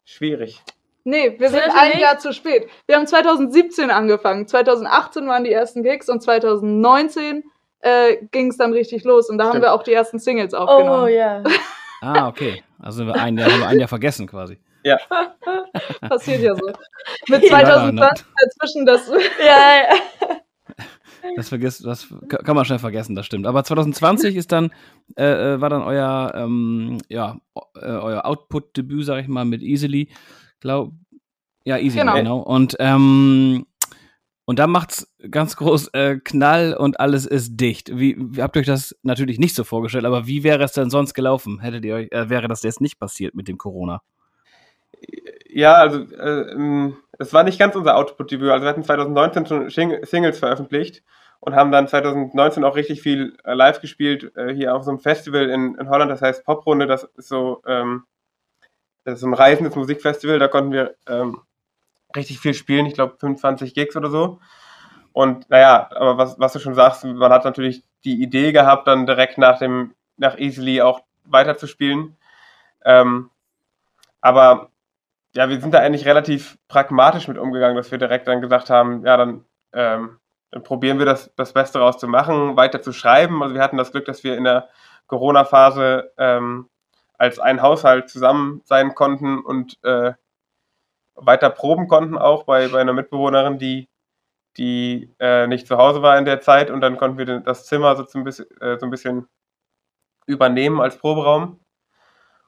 schwierig. 0.05 0.61
Nee, 1.03 1.39
wir 1.39 1.49
sind 1.49 1.61
Sollte 1.61 1.77
ein 1.79 1.89
nicht. 1.89 2.01
Jahr 2.01 2.19
zu 2.19 2.33
spät. 2.33 2.69
Wir 2.85 2.95
haben 2.97 3.07
2017 3.07 3.89
angefangen. 3.89 4.47
2018 4.47 5.27
waren 5.27 5.43
die 5.43 5.51
ersten 5.51 5.81
Gigs 5.83 6.09
und 6.09 6.21
2019 6.21 7.43
äh, 7.79 8.17
ging 8.31 8.49
es 8.49 8.57
dann 8.57 8.73
richtig 8.73 9.03
los. 9.05 9.29
Und 9.29 9.37
da 9.37 9.45
haben 9.45 9.51
Stimmt. 9.51 9.63
wir 9.65 9.73
auch 9.73 9.83
die 9.83 9.93
ersten 9.93 10.19
Singles 10.19 10.53
aufgenommen. 10.53 11.03
Oh 11.05 11.07
ja. 11.07 11.41
Ah, 12.01 12.27
okay. 12.27 12.63
Also 12.79 12.97
sind 12.97 13.07
wir 13.07 13.15
ein 13.15 13.37
Jahr, 13.37 13.51
haben 13.51 13.59
wir 13.61 13.67
ein 13.67 13.79
Jahr 13.79 13.87
vergessen 13.87 14.27
quasi. 14.27 14.59
Passiert 16.01 16.41
ja 16.41 16.55
so. 16.55 16.65
Mit 17.27 17.43
Ja, 17.43 17.49
2020 17.49 18.25
dazwischen 18.41 18.85
das. 18.85 19.07
Ja, 19.39 19.45
ja. 19.47 20.37
Das 21.35 21.49
vergisst, 21.49 21.85
das 21.85 22.07
ka- 22.29 22.37
kann 22.43 22.55
man 22.55 22.63
schnell 22.63 22.79
vergessen, 22.79 23.13
das 23.13 23.25
stimmt. 23.25 23.45
Aber 23.45 23.63
2020 23.63 24.35
ist 24.37 24.51
dann, 24.53 24.71
äh, 25.17 25.53
äh, 25.55 25.61
war 25.61 25.69
dann 25.69 25.81
euer, 25.83 26.31
ähm, 26.33 26.97
ja, 27.09 27.37
äh, 27.75 27.85
euer 27.85 28.25
Output-Debüt, 28.25 29.05
sag 29.05 29.21
ich 29.21 29.27
mal, 29.27 29.43
mit 29.43 29.61
Easily. 29.61 30.09
Glaub, 30.61 30.93
ja, 31.65 31.77
Easily, 31.77 32.01
genau. 32.03 32.15
Genau. 32.15 32.37
Und, 32.39 32.77
ähm, 32.79 33.65
und 34.45 34.59
da 34.59 34.65
macht's 34.67 35.13
ganz 35.29 35.57
groß 35.57 35.89
äh, 35.89 36.17
Knall 36.23 36.73
und 36.73 37.01
alles 37.01 37.25
ist 37.25 37.57
dicht. 37.57 37.91
Wie, 37.99 38.15
wie 38.17 38.41
habt 38.41 38.55
ihr 38.55 38.61
euch 38.61 38.65
das 38.65 38.95
natürlich 39.03 39.39
nicht 39.39 39.55
so 39.55 39.65
vorgestellt, 39.65 40.05
aber 40.05 40.25
wie 40.25 40.43
wäre 40.43 40.63
es 40.63 40.71
denn 40.71 40.89
sonst 40.89 41.13
gelaufen? 41.13 41.59
Hättet 41.59 41.83
ihr 41.83 41.95
euch, 41.95 42.07
äh, 42.11 42.29
wäre 42.29 42.47
das 42.47 42.63
jetzt 42.63 42.79
nicht 42.81 42.97
passiert 42.97 43.35
mit 43.35 43.49
dem 43.49 43.57
Corona? 43.57 44.01
Ja, 45.49 45.73
also 45.75 45.99
äh, 46.15 46.51
ähm, 46.51 46.97
es 47.17 47.33
war 47.33 47.43
nicht 47.43 47.59
ganz 47.59 47.75
unser 47.75 47.97
Output-Debüt. 47.97 48.49
Also 48.49 48.63
wir 48.63 48.69
hatten 48.69 48.83
2019 48.83 49.45
schon 49.45 49.69
Singles 49.69 50.39
veröffentlicht 50.39 51.03
und 51.39 51.55
haben 51.55 51.71
dann 51.71 51.87
2019 51.87 52.63
auch 52.63 52.75
richtig 52.75 53.01
viel 53.01 53.37
äh, 53.43 53.53
live 53.53 53.81
gespielt, 53.81 54.35
äh, 54.35 54.53
hier 54.53 54.75
auf 54.75 54.83
so 54.83 54.91
einem 54.91 54.99
Festival 54.99 55.49
in, 55.49 55.75
in 55.75 55.89
Holland, 55.89 56.11
das 56.11 56.21
heißt 56.21 56.45
Poprunde, 56.45 56.85
das 56.85 57.03
ist 57.03 57.29
so, 57.29 57.61
ähm, 57.65 58.03
das 59.05 59.15
ist 59.15 59.21
so 59.21 59.27
ein 59.27 59.33
reisendes 59.33 59.75
Musikfestival, 59.75 60.39
da 60.39 60.47
konnten 60.47 60.71
wir 60.71 60.95
ähm, 61.07 61.41
richtig 62.15 62.39
viel 62.39 62.53
spielen, 62.53 62.85
ich 62.85 62.93
glaube 62.93 63.15
25 63.19 63.73
Gigs 63.73 63.95
oder 63.95 64.09
so. 64.09 64.39
Und 65.13 65.49
naja, 65.49 65.89
aber 65.95 66.17
was, 66.17 66.39
was 66.39 66.53
du 66.53 66.59
schon 66.59 66.75
sagst, 66.75 67.03
man 67.03 67.31
hat 67.31 67.45
natürlich 67.45 67.83
die 68.03 68.21
Idee 68.21 68.51
gehabt, 68.51 68.87
dann 68.87 69.05
direkt 69.05 69.37
nach 69.37 69.59
dem, 69.59 69.93
nach 70.17 70.37
Easily 70.37 70.81
auch 70.81 71.01
weiterzuspielen. 71.25 72.17
Ähm, 72.85 73.29
aber 74.21 74.69
ja, 75.35 75.49
wir 75.49 75.59
sind 75.61 75.73
da 75.73 75.79
eigentlich 75.79 76.05
relativ 76.05 76.57
pragmatisch 76.67 77.27
mit 77.27 77.37
umgegangen, 77.37 77.77
dass 77.77 77.91
wir 77.91 77.97
direkt 77.97 78.27
dann 78.27 78.41
gesagt 78.41 78.69
haben, 78.69 79.05
ja, 79.05 79.17
dann, 79.17 79.45
ähm, 79.73 80.19
dann 80.51 80.63
probieren 80.63 80.97
wir 80.97 81.05
das, 81.05 81.33
das 81.35 81.53
Beste 81.53 81.79
raus 81.79 81.97
zu 81.97 82.07
machen, 82.07 82.57
weiter 82.57 82.81
zu 82.81 82.91
schreiben. 82.91 83.43
Also 83.43 83.53
wir 83.53 83.61
hatten 83.61 83.77
das 83.77 83.91
Glück, 83.91 84.05
dass 84.05 84.23
wir 84.23 84.35
in 84.37 84.43
der 84.43 84.69
Corona-Phase 85.07 86.11
ähm, 86.17 86.69
als 87.17 87.39
ein 87.39 87.61
Haushalt 87.61 88.09
zusammen 88.09 88.61
sein 88.65 88.95
konnten 88.95 89.39
und 89.39 89.77
äh, 89.83 90.13
weiter 91.15 91.49
proben 91.49 91.87
konnten, 91.87 92.17
auch 92.17 92.43
bei, 92.43 92.69
bei 92.69 92.79
einer 92.79 92.93
Mitbewohnerin, 92.93 93.59
die, 93.59 93.89
die 94.57 95.13
äh, 95.19 95.45
nicht 95.47 95.67
zu 95.67 95.77
Hause 95.77 96.01
war 96.01 96.17
in 96.17 96.25
der 96.25 96.41
Zeit. 96.41 96.71
Und 96.71 96.81
dann 96.81 96.97
konnten 96.97 97.17
wir 97.17 97.39
das 97.41 97.65
Zimmer 97.65 97.95
so, 97.95 98.23
bisschen, 98.23 98.45
äh, 98.61 98.79
so 98.79 98.85
ein 98.85 98.89
bisschen 98.89 99.27
übernehmen 100.25 100.79
als 100.79 100.97
Proberaum. 100.97 101.59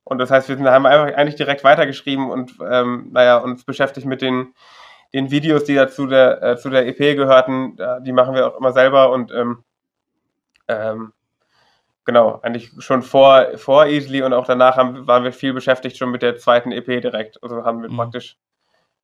Und 0.03 0.17
das 0.17 0.31
heißt, 0.31 0.49
wir 0.49 0.57
sind, 0.57 0.67
haben 0.67 0.85
einfach 0.85 1.15
eigentlich 1.15 1.35
direkt 1.35 1.63
weitergeschrieben 1.63 2.29
und 2.29 2.53
ähm, 2.69 3.09
naja, 3.11 3.37
uns 3.37 3.63
beschäftigt 3.63 4.07
mit 4.07 4.21
den, 4.21 4.53
den 5.13 5.31
Videos, 5.31 5.63
die 5.63 5.75
da 5.75 5.87
zu 5.87 6.07
der, 6.07 6.41
äh, 6.41 6.57
zu 6.57 6.69
der 6.69 6.87
EP 6.87 7.15
gehörten. 7.15 7.77
Die 8.01 8.11
machen 8.11 8.33
wir 8.33 8.47
auch 8.47 8.57
immer 8.57 8.73
selber 8.73 9.11
und 9.11 9.31
ähm, 9.31 9.63
ähm, 10.67 11.13
genau, 12.05 12.39
eigentlich 12.41 12.71
schon 12.79 13.01
vor, 13.03 13.57
vor 13.57 13.85
Easily 13.85 14.23
und 14.23 14.33
auch 14.33 14.45
danach 14.45 14.77
haben, 14.77 15.07
waren 15.07 15.23
wir 15.23 15.33
viel 15.33 15.53
beschäftigt 15.53 15.97
schon 15.97 16.11
mit 16.11 16.21
der 16.21 16.37
zweiten 16.37 16.71
EP 16.71 16.85
direkt. 17.01 17.41
Also 17.43 17.63
haben 17.63 17.81
wir 17.81 17.89
mhm. 17.89 17.97
praktisch 17.97 18.37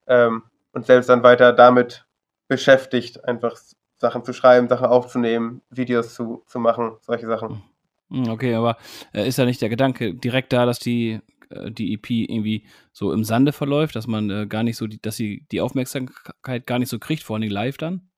ähm, 0.07 0.43
uns 0.73 0.87
selbst 0.87 1.09
dann 1.09 1.23
weiter 1.23 1.53
damit 1.53 2.05
beschäftigt, 2.47 3.23
einfach 3.25 3.57
Sachen 3.97 4.23
zu 4.23 4.33
schreiben, 4.33 4.69
Sachen 4.69 4.85
aufzunehmen, 4.87 5.61
Videos 5.69 6.13
zu, 6.13 6.43
zu 6.47 6.59
machen, 6.59 6.97
solche 7.01 7.27
Sachen. 7.27 7.49
Mhm. 7.49 7.63
Okay, 8.09 8.55
aber 8.55 8.77
äh, 9.13 9.27
ist 9.27 9.37
ja 9.37 9.45
nicht 9.45 9.61
der 9.61 9.69
Gedanke 9.69 10.13
direkt 10.13 10.53
da, 10.53 10.65
dass 10.65 10.79
die, 10.79 11.19
äh, 11.49 11.71
die 11.71 11.93
EP 11.93 12.09
irgendwie 12.09 12.65
so 12.93 13.11
im 13.11 13.23
Sande 13.23 13.51
verläuft, 13.51 13.95
dass 13.95 14.07
man 14.07 14.29
äh, 14.29 14.47
gar 14.47 14.63
nicht 14.63 14.77
so, 14.77 14.87
die, 14.87 15.01
dass 15.01 15.17
sie 15.17 15.45
die 15.51 15.61
Aufmerksamkeit 15.61 16.65
gar 16.65 16.79
nicht 16.79 16.89
so 16.89 16.99
kriegt, 16.99 17.23
vor 17.23 17.35
allem 17.35 17.49
live 17.49 17.77
dann? 17.77 18.09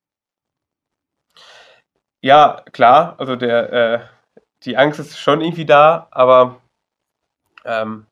Ja, 2.22 2.62
klar, 2.72 3.18
also 3.18 3.34
der, 3.34 3.72
äh, 3.72 4.00
die 4.64 4.76
Angst 4.76 5.00
ist 5.00 5.18
schon 5.18 5.40
irgendwie 5.40 5.64
da, 5.64 6.06
aber 6.10 6.60
ähm, 7.64 8.06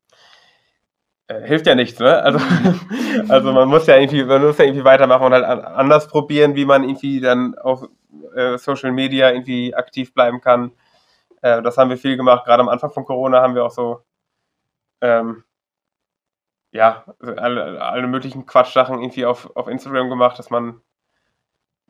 äh, 1.27 1.47
hilft 1.47 1.67
ja 1.67 1.75
nichts, 1.75 1.99
ne? 1.99 2.21
Also, 2.21 2.39
also 3.29 3.53
man 3.53 3.69
muss 3.69 3.87
ja 3.87 3.97
irgendwie, 3.97 4.23
man 4.23 4.43
muss 4.43 4.57
ja 4.57 4.65
irgendwie 4.65 4.83
weitermachen 4.83 5.27
und 5.27 5.33
halt 5.33 5.45
anders 5.45 6.07
probieren, 6.07 6.55
wie 6.55 6.65
man 6.65 6.83
irgendwie 6.83 7.19
dann 7.21 7.55
auf 7.57 7.87
äh, 8.35 8.57
Social 8.57 8.91
Media 8.91 9.31
irgendwie 9.31 9.75
aktiv 9.75 10.13
bleiben 10.13 10.41
kann. 10.41 10.71
Äh, 11.41 11.61
das 11.61 11.77
haben 11.77 11.89
wir 11.89 11.97
viel 11.97 12.17
gemacht. 12.17 12.45
Gerade 12.45 12.61
am 12.61 12.69
Anfang 12.69 12.91
von 12.91 13.05
Corona 13.05 13.41
haben 13.41 13.55
wir 13.55 13.65
auch 13.65 13.71
so 13.71 14.01
ähm, 15.01 15.43
ja, 16.71 17.03
alle, 17.19 17.81
alle 17.81 18.07
möglichen 18.07 18.45
Quatschsachen 18.45 18.99
irgendwie 19.01 19.25
auf, 19.25 19.55
auf 19.55 19.67
Instagram 19.67 20.09
gemacht, 20.09 20.37
dass 20.37 20.49
man 20.49 20.81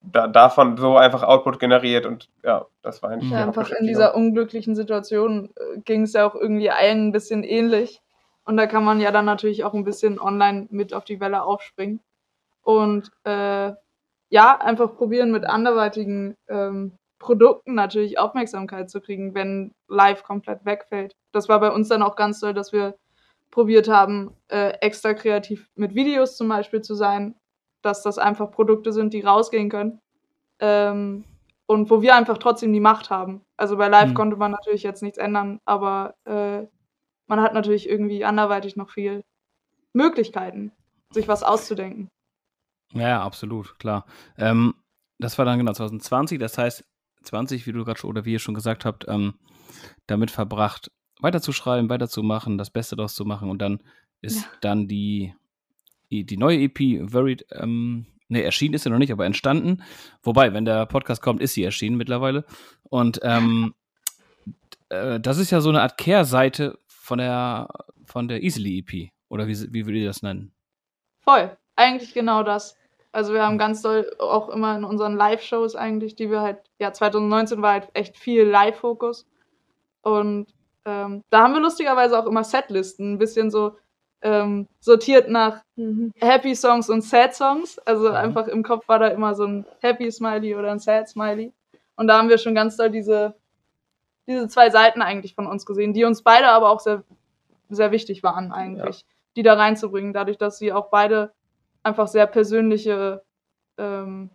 da, 0.02 0.28
davon 0.28 0.78
so 0.78 0.96
einfach 0.96 1.24
Output 1.24 1.60
generiert 1.60 2.06
und 2.06 2.30
ja, 2.44 2.66
das 2.82 3.04
war 3.04 3.10
eigentlich 3.10 3.32
ja, 3.32 3.46
einfach 3.46 3.70
in 3.72 3.86
dieser 3.86 4.16
unglücklichen 4.16 4.76
Situation 4.76 5.50
äh, 5.56 5.80
ging 5.80 6.04
es 6.04 6.14
ja 6.14 6.26
auch 6.26 6.36
irgendwie 6.36 6.72
allen 6.72 7.08
ein 7.08 7.12
bisschen 7.12 7.44
ähnlich. 7.44 8.02
Und 8.46 8.58
da 8.58 8.66
kann 8.66 8.84
man 8.84 9.00
ja 9.00 9.12
dann 9.12 9.26
natürlich 9.26 9.64
auch 9.64 9.74
ein 9.74 9.84
bisschen 9.84 10.20
online 10.20 10.68
mit 10.72 10.94
auf 10.94 11.04
die 11.04 11.20
Welle 11.20 11.44
aufspringen. 11.44 12.00
Und 12.64 13.12
äh, 13.24 13.74
ja, 14.30 14.58
einfach 14.58 14.96
probieren 14.96 15.32
mit 15.32 15.46
anderweitigen 15.46 16.36
ähm, 16.48 16.94
Produkten 17.20 17.76
natürlich 17.76 18.18
Aufmerksamkeit 18.18 18.90
zu 18.90 19.02
kriegen, 19.02 19.36
wenn 19.36 19.74
live 19.88 20.24
komplett 20.24 20.66
wegfällt. 20.66 21.16
Das 21.32 21.50
war 21.50 21.60
bei 21.60 21.72
uns 21.72 21.90
dann 21.90 22.02
auch 22.02 22.16
ganz 22.16 22.40
toll, 22.40 22.54
dass 22.54 22.74
wir 22.74 22.96
probiert 23.52 23.90
haben, 23.90 24.32
äh, 24.48 24.70
extra 24.82 25.14
kreativ 25.14 25.70
mit 25.76 25.96
Videos 25.96 26.38
zum 26.38 26.48
Beispiel 26.48 26.82
zu 26.82 26.96
sein 26.96 27.36
dass 27.82 28.04
das 28.04 28.18
einfach 28.18 28.52
Produkte 28.52 28.92
sind, 28.92 29.14
die 29.14 29.22
rausgehen 29.22 29.70
können. 29.70 30.02
Ähm, 30.60 31.26
und 31.66 31.90
wo 31.90 32.02
wir 32.02 32.16
einfach 32.16 32.40
trotzdem 32.40 32.74
die 32.74 32.80
Macht 32.80 33.10
haben. 33.10 33.46
Also 33.56 33.78
bei 33.78 33.88
Live 33.88 34.10
mhm. 34.10 34.14
konnte 34.16 34.38
man 34.38 34.52
natürlich 34.52 34.84
jetzt 34.84 35.04
nichts 35.04 35.20
ändern, 35.20 35.60
aber 35.66 36.16
äh, 36.26 36.66
man 37.28 37.42
hat 37.42 37.54
natürlich 37.54 37.88
irgendwie 37.88 38.26
anderweitig 38.26 38.76
noch 38.76 38.90
viel 38.90 39.24
Möglichkeiten, 39.94 40.72
sich 41.14 41.28
was 41.28 41.44
auszudenken. 41.44 42.10
Ja, 42.94 43.22
absolut, 43.22 43.78
klar. 43.78 44.06
Ähm, 44.38 44.74
das 45.20 45.38
war 45.38 45.46
dann 45.46 45.60
genau 45.60 45.74
2020, 45.74 46.40
das 46.40 46.58
heißt 46.58 46.84
20, 47.24 47.68
wie 47.68 47.72
du 47.72 47.84
gerade 47.84 48.00
schon 48.00 48.10
oder 48.10 48.26
wie 48.26 48.34
ihr 48.34 48.40
schon 48.40 48.56
gesagt 48.56 48.86
habt, 48.86 49.06
ähm, 49.08 49.36
damit 50.08 50.32
verbracht, 50.32 50.92
weiterzuschreiben, 51.20 51.90
weiterzumachen, 51.90 52.58
das 52.58 52.70
Beste 52.70 52.96
daraus 52.96 53.16
zu 53.16 53.26
machen 53.26 53.50
und 53.50 53.62
dann 53.62 53.82
ist 54.22 54.42
ja. 54.42 54.48
dann 54.62 54.88
die 54.88 55.34
die, 56.12 56.26
die 56.26 56.38
neue 56.38 56.60
EP, 56.60 57.10
Very, 57.10 57.38
ähm, 57.52 58.06
ne, 58.28 58.44
erschienen 58.44 58.74
ist 58.74 58.84
sie 58.84 58.90
noch 58.90 58.98
nicht, 58.98 59.12
aber 59.12 59.26
entstanden. 59.26 59.84
Wobei, 60.24 60.54
wenn 60.54 60.66
der 60.66 60.86
Podcast 60.86 61.22
kommt, 61.22 61.42
ist 61.42 61.54
sie 61.54 61.64
erschienen 61.64 61.98
mittlerweile. 61.98 62.46
Und 62.84 63.20
ähm, 63.24 63.76
äh, 64.90 65.20
das 65.20 65.38
ist 65.38 65.52
ja 65.52 65.62
so 65.62 65.70
eine 65.70 65.82
Art 65.82 65.98
Kehrseite 65.98 66.80
von 66.88 67.20
der, 67.20 67.68
von 68.06 68.28
der 68.28 68.44
Easily 68.44 68.80
EP. 68.80 69.12
Oder 69.30 69.48
wie, 69.48 69.56
wie 69.74 69.86
würdet 69.86 70.02
ihr 70.02 70.08
das 70.08 70.24
nennen? 70.24 70.52
Voll. 71.20 71.56
Eigentlich 71.76 72.14
genau 72.14 72.44
das. 72.44 72.76
Also 73.12 73.34
wir 73.34 73.44
haben 73.44 73.58
ganz 73.58 73.82
doll 73.82 74.10
auch 74.20 74.50
immer 74.50 74.76
in 74.78 74.84
unseren 74.84 75.16
Live-Shows 75.16 75.76
eigentlich, 75.76 76.16
die 76.16 76.30
wir 76.30 76.42
halt, 76.42 76.60
ja, 76.78 76.94
2019 76.94 77.62
war 77.62 77.74
halt 77.74 77.90
echt 77.94 78.18
viel 78.18 78.44
Live-Fokus. 78.44 79.28
Und 80.02 80.48
ähm, 80.86 81.24
da 81.30 81.44
haben 81.44 81.54
wir 81.54 81.62
lustigerweise 81.62 82.18
auch 82.20 82.28
immer 82.28 82.44
Setlisten, 82.44 83.14
ein 83.14 83.18
bisschen 83.18 83.50
so 83.50 83.78
ähm, 84.22 84.68
sortiert 84.80 85.30
nach 85.30 85.64
mhm. 85.76 86.12
Happy 86.20 86.54
Songs 86.56 86.90
und 86.90 87.02
Sad 87.02 87.34
Songs. 87.34 87.80
Also 87.80 88.10
mhm. 88.10 88.16
einfach 88.16 88.48
im 88.48 88.64
Kopf 88.64 88.88
war 88.88 89.00
da 89.00 89.08
immer 89.08 89.34
so 89.34 89.46
ein 89.46 89.66
Happy 89.80 90.12
Smiley 90.12 90.56
oder 90.56 90.72
ein 90.72 90.80
Sad 90.80 91.10
Smiley. 91.10 91.52
Und 91.96 92.08
da 92.08 92.18
haben 92.18 92.30
wir 92.30 92.38
schon 92.38 92.56
ganz 92.56 92.78
doll 92.78 92.92
diese, 92.92 93.36
diese 94.28 94.48
zwei 94.48 94.70
Seiten 94.70 95.02
eigentlich 95.02 95.36
von 95.36 95.48
uns 95.48 95.66
gesehen, 95.66 95.94
die 95.94 96.06
uns 96.06 96.22
beide 96.22 96.50
aber 96.50 96.70
auch 96.70 96.80
sehr, 96.80 97.04
sehr 97.70 97.92
wichtig 97.92 98.24
waren 98.24 98.52
eigentlich, 98.52 99.02
ja. 99.02 99.08
die 99.36 99.44
da 99.44 99.56
reinzubringen, 99.56 100.14
dadurch, 100.14 100.38
dass 100.38 100.60
sie 100.60 100.72
auch 100.72 100.90
beide 100.90 101.34
einfach 101.84 102.08
sehr 102.08 102.28
persönliche 102.28 103.24
ähm, 103.78 104.32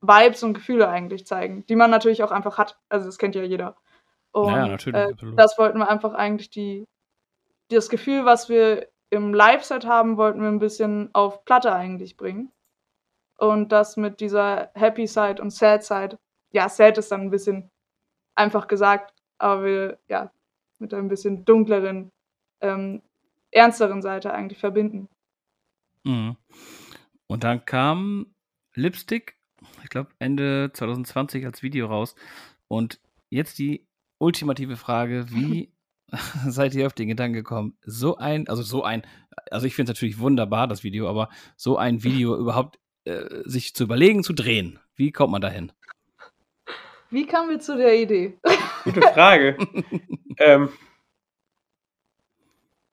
Vibes 0.00 0.42
und 0.42 0.54
Gefühle 0.54 0.88
eigentlich 0.88 1.26
zeigen, 1.26 1.66
die 1.66 1.76
man 1.76 1.90
natürlich 1.90 2.22
auch 2.22 2.30
einfach 2.30 2.58
hat. 2.58 2.78
Also 2.88 3.06
das 3.06 3.18
kennt 3.18 3.34
ja 3.34 3.42
jeder. 3.42 3.76
Und 4.32 4.52
ja, 4.52 4.66
natürlich. 4.66 5.00
Äh, 5.00 5.34
das 5.36 5.58
wollten 5.58 5.78
wir 5.78 5.88
einfach 5.88 6.14
eigentlich 6.14 6.50
die, 6.50 6.86
das 7.70 7.88
Gefühl, 7.88 8.24
was 8.24 8.48
wir 8.48 8.88
im 9.10 9.32
Live-Set 9.32 9.86
haben, 9.86 10.16
wollten 10.16 10.40
wir 10.40 10.48
ein 10.48 10.58
bisschen 10.58 11.10
auf 11.14 11.44
Platte 11.44 11.72
eigentlich 11.72 12.16
bringen. 12.16 12.52
Und 13.38 13.72
das 13.72 13.96
mit 13.96 14.20
dieser 14.20 14.70
Happy 14.74 15.06
Side 15.06 15.40
und 15.40 15.50
Sad 15.50 15.84
Side, 15.84 16.18
ja, 16.50 16.68
Sad 16.68 16.98
ist 16.98 17.12
dann 17.12 17.22
ein 17.22 17.30
bisschen 17.30 17.70
einfach 18.34 18.66
gesagt, 18.68 19.14
aber 19.38 19.64
wir, 19.64 19.98
ja, 20.08 20.30
mit 20.78 20.92
ein 20.92 21.08
bisschen 21.08 21.44
dunkleren, 21.44 22.10
ähm, 22.60 23.02
ernsteren 23.50 24.02
Seite 24.02 24.32
eigentlich 24.32 24.58
verbinden. 24.58 25.08
Mhm. 26.04 26.36
Und 27.26 27.44
dann 27.44 27.64
kam 27.64 28.34
Lipstick, 28.74 29.36
ich 29.82 29.90
glaube 29.90 30.10
Ende 30.18 30.70
2020 30.72 31.44
als 31.44 31.62
Video 31.62 31.86
raus. 31.86 32.14
Und 32.68 33.00
jetzt 33.30 33.58
die 33.58 33.86
ultimative 34.18 34.76
Frage, 34.76 35.26
wie 35.30 35.72
seid 36.46 36.74
ihr 36.74 36.86
auf 36.86 36.94
den 36.94 37.08
Gedanken 37.08 37.34
gekommen, 37.34 37.76
so 37.84 38.16
ein, 38.16 38.48
also 38.48 38.62
so 38.62 38.82
ein, 38.82 39.02
also 39.50 39.66
ich 39.66 39.74
finde 39.74 39.92
es 39.92 39.96
natürlich 39.96 40.18
wunderbar, 40.18 40.66
das 40.66 40.82
Video, 40.82 41.08
aber 41.08 41.28
so 41.56 41.76
ein 41.76 42.02
Video 42.02 42.36
überhaupt 42.38 42.78
äh, 43.04 43.42
sich 43.44 43.74
zu 43.74 43.84
überlegen, 43.84 44.22
zu 44.22 44.32
drehen? 44.32 44.78
Wie 44.94 45.12
kommt 45.12 45.32
man 45.32 45.40
dahin? 45.40 45.72
Wie 47.10 47.26
kamen 47.26 47.50
wir 47.50 47.58
zu 47.58 47.76
der 47.76 47.98
Idee? 47.98 48.38
Gute 48.84 49.00
Frage. 49.00 49.56
ähm. 50.38 50.68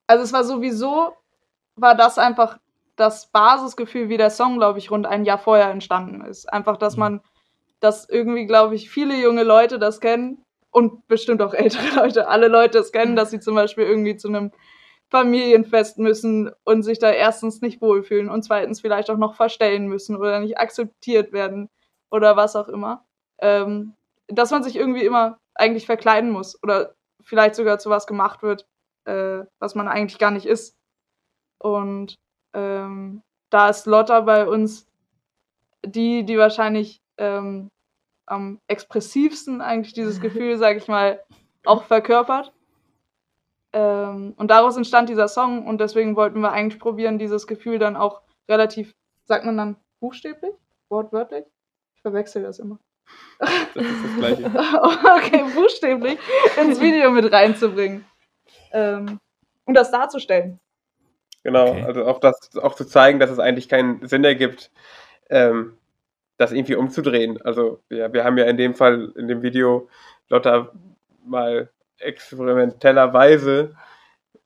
Also 0.07 0.23
es 0.23 0.31
war 0.31 0.43
sowieso, 0.43 1.13
war 1.75 1.95
das 1.95 2.17
einfach 2.17 2.59
das 2.95 3.31
Basisgefühl, 3.31 4.09
wie 4.09 4.17
der 4.17 4.29
Song, 4.29 4.57
glaube 4.57 4.79
ich, 4.79 4.91
rund 4.91 5.05
ein 5.05 5.25
Jahr 5.25 5.37
vorher 5.37 5.69
entstanden 5.69 6.21
ist. 6.21 6.51
Einfach, 6.51 6.77
dass 6.77 6.95
mhm. 6.95 6.99
man, 6.99 7.21
dass 7.79 8.07
irgendwie, 8.07 8.45
glaube 8.45 8.75
ich, 8.75 8.89
viele 8.89 9.15
junge 9.15 9.43
Leute 9.43 9.79
das 9.79 9.99
kennen, 9.99 10.45
und 10.75 11.07
bestimmt 11.07 11.41
auch 11.41 11.53
ältere 11.53 11.95
Leute, 11.95 12.27
alle 12.27 12.49
Leute 12.49 12.79
es 12.79 12.91
kennen, 12.91 13.15
dass 13.15 13.31
sie 13.31 13.39
zum 13.39 13.55
Beispiel 13.55 13.85
irgendwie 13.85 14.17
zu 14.17 14.27
einem 14.27 14.51
Familienfest 15.09 15.99
müssen 15.99 16.51
und 16.65 16.83
sich 16.83 16.99
da 16.99 17.11
erstens 17.11 17.61
nicht 17.61 17.81
wohlfühlen 17.81 18.29
und 18.29 18.43
zweitens 18.43 18.81
vielleicht 18.81 19.09
auch 19.09 19.17
noch 19.17 19.35
verstellen 19.35 19.87
müssen 19.87 20.17
oder 20.17 20.41
nicht 20.41 20.57
akzeptiert 20.57 21.31
werden 21.31 21.69
oder 22.11 22.35
was 22.35 22.57
auch 22.57 22.67
immer. 22.67 23.05
Ähm, 23.39 23.95
dass 24.27 24.51
man 24.51 24.63
sich 24.63 24.75
irgendwie 24.75 25.05
immer 25.05 25.37
eigentlich 25.53 25.85
verkleiden 25.85 26.31
muss 26.31 26.61
oder 26.61 26.93
vielleicht 27.23 27.55
sogar 27.55 27.79
zu 27.79 27.89
was 27.89 28.05
gemacht 28.05 28.43
wird, 28.43 28.67
äh, 29.05 29.45
was 29.59 29.75
man 29.75 29.87
eigentlich 29.87 30.19
gar 30.19 30.31
nicht 30.31 30.45
ist. 30.45 30.75
Und 31.57 32.15
ähm, 32.55 33.21
da 33.49 33.69
ist 33.69 33.85
Lotta 33.85 34.21
bei 34.21 34.47
uns 34.47 34.87
die, 35.85 36.25
die 36.25 36.37
wahrscheinlich 36.37 37.01
ähm, 37.17 37.69
am 38.25 38.59
expressivsten 38.67 39.61
eigentlich 39.61 39.93
dieses 39.93 40.19
Gefühl, 40.21 40.57
sag 40.57 40.77
ich 40.77 40.87
mal, 40.87 41.21
auch 41.65 41.83
verkörpert. 41.83 42.51
Ähm, 43.73 44.33
und 44.37 44.49
daraus 44.49 44.77
entstand 44.77 45.09
dieser 45.09 45.27
Song 45.27 45.67
und 45.67 45.79
deswegen 45.81 46.15
wollten 46.15 46.39
wir 46.39 46.51
eigentlich 46.51 46.79
probieren, 46.79 47.19
dieses 47.19 47.45
Gefühl 47.45 47.77
dann 47.77 47.97
auch 47.97 48.21
relativ, 48.47 48.95
sagt 49.25 49.45
man 49.45 49.57
dann 49.57 49.75
buchstäblich, 49.99 50.53
wortwörtlich? 50.89 51.45
Ich 51.95 52.01
verwechsel 52.01 52.43
das 52.43 52.59
immer. 52.59 52.79
Das 53.37 53.49
ist 53.85 54.03
das 54.03 54.15
Gleiche. 54.17 54.45
okay, 54.45 55.45
buchstäblich 55.53 56.17
ins 56.59 56.79
Video 56.79 57.11
mit 57.11 57.31
reinzubringen. 57.31 58.05
Ähm, 58.71 59.19
um 59.65 59.73
das 59.73 59.91
darzustellen. 59.91 60.59
Genau, 61.45 61.69
okay. 61.69 61.83
also 61.83 62.05
auch 62.07 62.19
das 62.19 62.57
auch 62.57 62.73
zu 62.73 62.85
zeigen, 62.85 63.19
dass 63.19 63.29
es 63.29 63.37
eigentlich 63.37 63.69
keinen 63.69 64.03
Sinn 64.07 64.23
ergibt, 64.23 64.71
ähm, 65.29 65.77
das 66.37 66.51
irgendwie 66.51 66.73
umzudrehen. 66.73 67.39
Also 67.43 67.83
ja, 67.91 68.11
wir 68.11 68.23
haben 68.23 68.39
ja 68.39 68.45
in 68.45 68.57
dem 68.57 68.73
Fall, 68.73 69.13
in 69.15 69.27
dem 69.27 69.43
Video, 69.43 69.87
Lotta 70.27 70.71
mal 71.23 71.69
experimentellerweise 71.99 73.75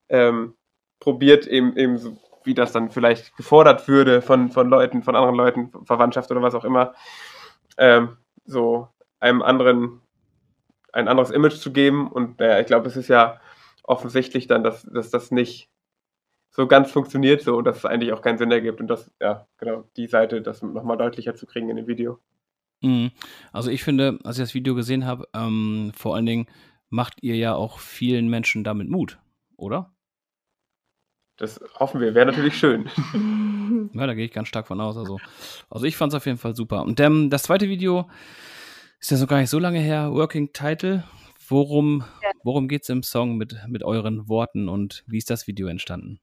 ähm, 0.09 0.55
probiert, 0.99 1.47
eben, 1.47 1.77
eben 1.77 1.97
so, 1.97 2.17
wie 2.43 2.53
das 2.53 2.73
dann 2.73 2.89
vielleicht 2.89 3.33
gefordert 3.37 3.87
würde 3.87 4.21
von, 4.21 4.51
von 4.51 4.69
Leuten, 4.69 5.01
von 5.01 5.15
anderen 5.15 5.37
Leuten, 5.37 5.71
Verwandtschaft 5.85 6.29
oder 6.31 6.41
was 6.41 6.53
auch 6.53 6.65
immer, 6.65 6.95
ähm, 7.77 8.17
so 8.43 8.89
einem 9.21 9.41
anderen, 9.41 10.01
ein 10.91 11.07
anderes 11.07 11.31
Image 11.31 11.55
zu 11.55 11.71
geben. 11.71 12.11
Und 12.11 12.41
äh, 12.41 12.59
ich 12.59 12.67
glaube, 12.67 12.87
es 12.87 12.97
ist 12.97 13.07
ja 13.07 13.39
offensichtlich 13.83 14.47
dann, 14.47 14.65
dass, 14.65 14.83
dass 14.83 15.11
das 15.11 15.31
nicht 15.31 15.69
so 16.51 16.67
ganz 16.67 16.91
funktioniert 16.91 17.41
so 17.41 17.55
und 17.55 17.65
dass 17.65 17.77
es 17.77 17.85
eigentlich 17.85 18.13
auch 18.13 18.21
keinen 18.21 18.37
Sinn 18.37 18.51
ergibt 18.51 18.79
und 18.81 18.87
das, 18.87 19.11
ja, 19.21 19.47
genau, 19.57 19.83
die 19.97 20.07
Seite, 20.07 20.41
das 20.41 20.61
nochmal 20.61 20.97
deutlicher 20.97 21.35
zu 21.35 21.45
kriegen 21.45 21.69
in 21.69 21.75
dem 21.75 21.87
Video. 21.87 22.19
Mhm. 22.81 23.11
Also 23.51 23.69
ich 23.69 23.83
finde, 23.83 24.19
als 24.23 24.37
ich 24.37 24.43
das 24.43 24.53
Video 24.53 24.75
gesehen 24.75 25.05
habe, 25.05 25.27
ähm, 25.33 25.91
vor 25.95 26.15
allen 26.15 26.25
Dingen 26.25 26.47
macht 26.89 27.21
ihr 27.21 27.35
ja 27.35 27.53
auch 27.53 27.79
vielen 27.79 28.29
Menschen 28.29 28.63
damit 28.63 28.89
Mut, 28.89 29.19
oder? 29.57 29.93
Das 31.37 31.61
hoffen 31.79 32.01
wir, 32.01 32.15
wäre 32.15 32.25
natürlich 32.25 32.57
schön. 32.57 32.89
Ja, 33.93 34.07
da 34.07 34.13
gehe 34.13 34.25
ich 34.25 34.31
ganz 34.31 34.47
stark 34.47 34.67
von 34.67 34.81
aus. 34.81 34.97
Also, 34.97 35.19
also 35.69 35.85
ich 35.85 35.95
fand 35.95 36.11
es 36.11 36.17
auf 36.17 36.25
jeden 36.25 36.37
Fall 36.37 36.55
super. 36.55 36.83
Und 36.83 36.99
ähm, 36.99 37.29
das 37.29 37.43
zweite 37.43 37.69
Video 37.69 38.09
ist 38.99 39.11
ja 39.11 39.17
so 39.17 39.25
gar 39.27 39.39
nicht 39.39 39.49
so 39.49 39.59
lange 39.59 39.79
her, 39.79 40.11
Working 40.11 40.53
Title. 40.53 41.03
Worum, 41.47 42.03
worum 42.43 42.67
geht 42.67 42.83
es 42.83 42.89
im 42.89 43.03
Song 43.03 43.37
mit, 43.37 43.55
mit 43.67 43.83
euren 43.83 44.27
Worten 44.27 44.69
und 44.69 45.03
wie 45.07 45.17
ist 45.17 45.29
das 45.29 45.47
Video 45.47 45.67
entstanden? 45.67 46.19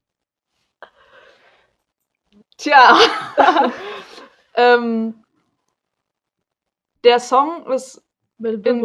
Tja, 2.56 2.96
ähm, 4.54 5.22
der 7.04 7.20
Song 7.20 7.66
ist 7.66 8.02
in, 8.38 8.82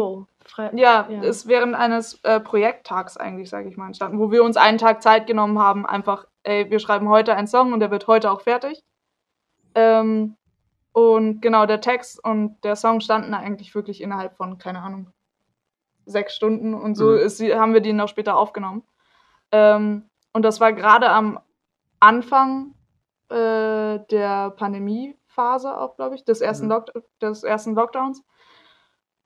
ja, 0.74 1.08
ja, 1.08 1.22
ist 1.22 1.46
während 1.46 1.74
eines 1.74 2.22
äh, 2.24 2.40
Projekttags 2.40 3.16
eigentlich, 3.16 3.48
sage 3.48 3.68
ich 3.68 3.76
mal, 3.76 3.86
entstanden, 3.86 4.18
wo 4.18 4.30
wir 4.30 4.44
uns 4.44 4.56
einen 4.56 4.78
Tag 4.78 5.02
Zeit 5.02 5.26
genommen 5.26 5.58
haben, 5.58 5.86
einfach, 5.86 6.26
ey, 6.42 6.70
wir 6.70 6.78
schreiben 6.78 7.08
heute 7.08 7.34
einen 7.34 7.46
Song 7.46 7.72
und 7.72 7.80
der 7.80 7.90
wird 7.90 8.06
heute 8.06 8.30
auch 8.30 8.42
fertig. 8.42 8.82
Ähm, 9.74 10.36
und 10.92 11.40
genau, 11.40 11.64
der 11.64 11.80
Text 11.80 12.22
und 12.22 12.62
der 12.64 12.76
Song 12.76 13.00
standen 13.00 13.32
eigentlich 13.32 13.74
wirklich 13.74 14.02
innerhalb 14.02 14.36
von, 14.36 14.58
keine 14.58 14.82
Ahnung, 14.82 15.10
sechs 16.04 16.34
Stunden 16.34 16.74
und 16.74 16.96
so 16.96 17.10
mhm. 17.10 17.18
ist, 17.18 17.40
haben 17.40 17.72
wir 17.72 17.80
die 17.80 17.92
noch 17.92 18.08
später 18.08 18.36
aufgenommen. 18.36 18.82
Ähm, 19.52 20.10
und 20.32 20.42
das 20.42 20.60
war 20.60 20.72
gerade 20.72 21.08
am 21.08 21.40
Anfang 22.00 22.74
äh, 23.32 24.04
der 24.10 24.50
Pandemiephase 24.50 25.76
auch, 25.76 25.96
glaube 25.96 26.14
ich, 26.14 26.24
des 26.24 26.40
ersten, 26.40 26.68
mhm. 26.68 26.84
des 27.20 27.42
ersten 27.42 27.74
Lockdowns. 27.74 28.22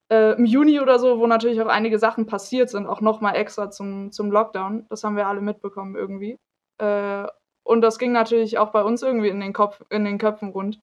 Äh, 0.09 0.35
Im 0.35 0.45
Juni 0.45 0.81
oder 0.81 0.99
so, 0.99 1.19
wo 1.19 1.27
natürlich 1.27 1.61
auch 1.61 1.67
einige 1.67 1.99
Sachen 1.99 2.27
passiert 2.27 2.71
sind, 2.71 2.87
auch 2.87 3.01
nochmal 3.01 3.37
extra 3.37 3.71
zum, 3.71 4.13
zum 4.13 4.31
Lockdown. 4.31 4.87
Das 4.89 5.03
haben 5.03 5.17
wir 5.17 5.27
alle 5.27 5.41
mitbekommen 5.41 5.97
irgendwie. 5.97 6.39
Äh, 6.79 7.27
und 7.65 7.81
das 7.81 7.99
ging 7.99 8.13
natürlich 8.13 8.59
auch 8.59 8.71
bei 8.71 8.85
uns 8.85 9.03
irgendwie 9.03 9.29
in 9.29 9.41
den, 9.41 9.53
Kopf, 9.53 9.83
in 9.91 10.05
den 10.05 10.19
Köpfen 10.19 10.51
rund. 10.51 10.81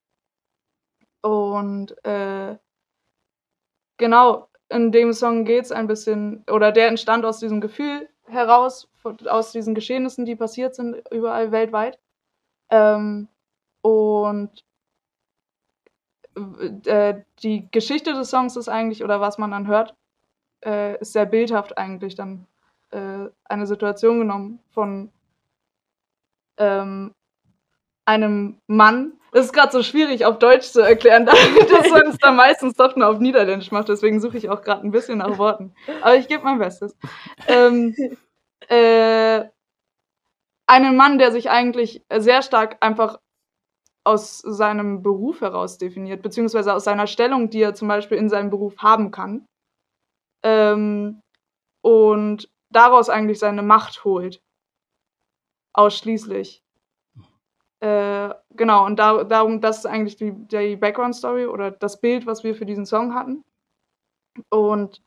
Und 1.22 1.96
äh, 2.06 2.58
genau, 3.98 4.50
in 4.68 4.92
dem 4.92 5.14
Song 5.14 5.46
geht 5.46 5.66
es 5.66 5.72
ein 5.72 5.88
bisschen, 5.88 6.44
oder 6.52 6.74
der 6.74 6.90
entstand 6.90 7.24
aus 7.24 7.40
diesem 7.40 7.62
Gefühl 7.62 8.10
heraus, 8.26 8.90
aus 9.30 9.54
diesen 9.54 9.76
Geschehnissen, 9.76 10.26
die 10.26 10.36
passiert 10.36 10.76
sind 10.76 11.02
überall 11.12 11.54
weltweit. 11.54 12.00
Ähm, 12.74 13.28
und 13.84 14.50
äh, 16.86 17.16
die 17.44 17.70
Geschichte 17.70 18.14
des 18.14 18.32
Songs 18.32 18.56
ist 18.56 18.68
eigentlich, 18.68 19.04
oder 19.04 19.22
was 19.22 19.38
man 19.38 19.52
dann 19.52 19.68
hört, 19.68 19.94
äh, 20.66 21.00
ist 21.00 21.14
sehr 21.14 21.28
bildhaft 21.28 21.78
eigentlich 21.78 22.16
dann 22.16 22.48
äh, 22.90 23.30
eine 23.46 23.68
Situation 23.68 24.18
genommen 24.18 24.60
von 24.72 25.12
ähm, 26.58 27.14
einem 28.06 28.60
Mann. 28.66 29.14
Das 29.34 29.46
ist 29.46 29.54
gerade 29.54 29.72
so 29.72 29.84
schwierig 29.84 30.26
auf 30.26 30.40
Deutsch 30.40 30.72
zu 30.72 30.82
erklären, 30.82 31.26
da 31.28 31.34
das 31.34 31.92
uns 31.92 32.18
dann 32.18 32.36
meistens 32.36 32.74
doch 32.74 32.96
nur 32.96 33.08
auf 33.08 33.20
Niederländisch 33.20 33.72
macht. 33.72 33.90
Deswegen 33.90 34.20
suche 34.20 34.38
ich 34.38 34.50
auch 34.50 34.64
gerade 34.64 34.84
ein 34.84 34.92
bisschen 34.92 35.20
nach 35.20 35.38
Worten. 35.38 35.76
Aber 36.02 36.16
ich 36.16 36.28
gebe 36.28 36.44
mein 36.44 36.58
Bestes. 36.58 36.98
Ähm, 37.48 37.96
äh, 38.68 39.46
einen 40.74 40.98
Mann, 40.98 41.20
der 41.20 41.32
sich 41.32 41.50
eigentlich 41.52 42.04
sehr 42.12 42.42
stark 42.42 42.78
einfach 42.82 43.20
aus 44.04 44.40
seinem 44.40 45.04
Beruf 45.04 45.42
heraus 45.42 45.78
definiert, 45.78 46.24
beziehungsweise 46.24 46.74
aus 46.74 46.84
seiner 46.84 47.08
Stellung, 47.08 47.50
die 47.50 47.62
er 47.62 47.76
zum 47.76 47.88
Beispiel 47.88 48.18
in 48.18 48.28
seinem 48.28 48.50
Beruf 48.50 48.78
haben 48.80 49.12
kann. 49.12 49.46
Ähm, 50.44 51.22
und 51.82 52.50
daraus 52.70 53.10
eigentlich 53.10 53.40
seine 53.40 53.62
Macht 53.62 54.04
holt. 54.04 54.42
Ausschließlich. 55.74 56.64
Äh, 57.80 58.34
genau, 58.52 58.86
und 58.86 58.98
da, 58.98 59.24
darum, 59.24 59.62
das 59.62 59.80
ist 59.80 59.86
eigentlich 59.86 60.16
die, 60.16 60.32
die 60.32 60.76
Background-Story 60.76 61.46
oder 61.46 61.70
das 61.72 62.02
Bild, 62.02 62.26
was 62.26 62.44
wir 62.44 62.56
für 62.56 62.66
diesen 62.66 62.86
Song 62.86 63.14
hatten. 63.14 63.44
Und 64.50 65.02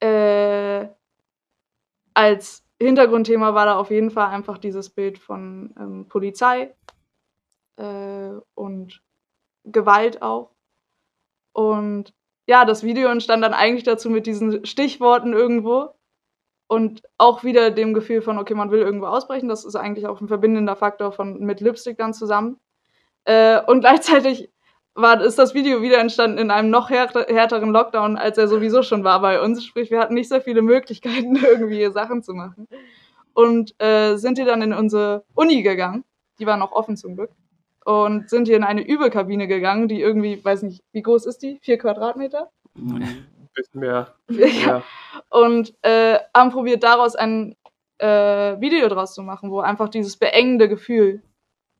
äh, 0.00 0.88
als 2.14 2.64
Hintergrundthema 2.82 3.54
war 3.54 3.66
da 3.66 3.76
auf 3.78 3.90
jeden 3.90 4.10
Fall 4.10 4.28
einfach 4.28 4.58
dieses 4.58 4.90
Bild 4.90 5.18
von 5.18 5.74
ähm, 5.78 6.08
Polizei 6.08 6.74
äh, 7.76 8.30
und 8.54 9.02
Gewalt 9.64 10.22
auch. 10.22 10.50
Und 11.52 12.14
ja, 12.46 12.64
das 12.64 12.82
Video 12.82 13.08
entstand 13.08 13.42
dann 13.42 13.54
eigentlich 13.54 13.84
dazu 13.84 14.10
mit 14.10 14.26
diesen 14.26 14.64
Stichworten 14.64 15.32
irgendwo 15.32 15.90
und 16.66 17.02
auch 17.18 17.44
wieder 17.44 17.70
dem 17.70 17.94
Gefühl 17.94 18.22
von, 18.22 18.38
okay, 18.38 18.54
man 18.54 18.70
will 18.70 18.80
irgendwo 18.80 19.06
ausbrechen. 19.06 19.48
Das 19.48 19.64
ist 19.64 19.76
eigentlich 19.76 20.06
auch 20.06 20.20
ein 20.20 20.28
verbindender 20.28 20.76
Faktor 20.76 21.12
von 21.12 21.38
mit 21.40 21.60
Lipstick 21.60 21.98
dann 21.98 22.14
zusammen. 22.14 22.58
Äh, 23.24 23.60
und 23.66 23.80
gleichzeitig 23.80 24.51
war, 24.94 25.20
ist 25.22 25.38
das 25.38 25.54
Video 25.54 25.82
wieder 25.82 25.98
entstanden 25.98 26.38
in 26.38 26.50
einem 26.50 26.70
noch 26.70 26.90
härter, 26.90 27.26
härteren 27.28 27.70
Lockdown, 27.70 28.16
als 28.16 28.38
er 28.38 28.48
sowieso 28.48 28.82
schon 28.82 29.04
war 29.04 29.20
bei 29.20 29.40
uns. 29.40 29.64
Sprich, 29.64 29.90
wir 29.90 30.00
hatten 30.00 30.14
nicht 30.14 30.28
so 30.28 30.40
viele 30.40 30.62
Möglichkeiten, 30.62 31.36
irgendwie 31.42 31.90
Sachen 31.90 32.22
zu 32.22 32.34
machen. 32.34 32.68
Und 33.34 33.74
äh, 33.80 34.16
sind 34.16 34.36
hier 34.36 34.46
dann 34.46 34.60
in 34.60 34.74
unsere 34.74 35.24
Uni 35.34 35.62
gegangen. 35.62 36.04
Die 36.38 36.46
war 36.46 36.56
noch 36.56 36.72
offen 36.72 36.96
zum 36.96 37.16
Glück. 37.16 37.30
Und 37.84 38.28
sind 38.28 38.46
hier 38.46 38.56
in 38.56 38.64
eine 38.64 38.86
Übelkabine 38.86 39.48
gegangen, 39.48 39.88
die 39.88 40.00
irgendwie, 40.00 40.44
weiß 40.44 40.62
nicht, 40.62 40.84
wie 40.92 41.02
groß 41.02 41.26
ist 41.26 41.42
die? 41.42 41.58
Vier 41.62 41.78
Quadratmeter? 41.78 42.50
Ein 42.76 43.48
bisschen 43.54 43.80
mehr. 43.80 44.14
ja. 44.28 44.82
Und 45.30 45.74
äh, 45.82 46.18
haben 46.34 46.50
probiert, 46.50 46.82
daraus 46.84 47.16
ein 47.16 47.56
äh, 47.98 48.60
Video 48.60 48.88
draus 48.88 49.14
zu 49.14 49.22
machen, 49.22 49.50
wo 49.50 49.60
einfach 49.60 49.88
dieses 49.88 50.16
beengende 50.16 50.68
Gefühl, 50.68 51.22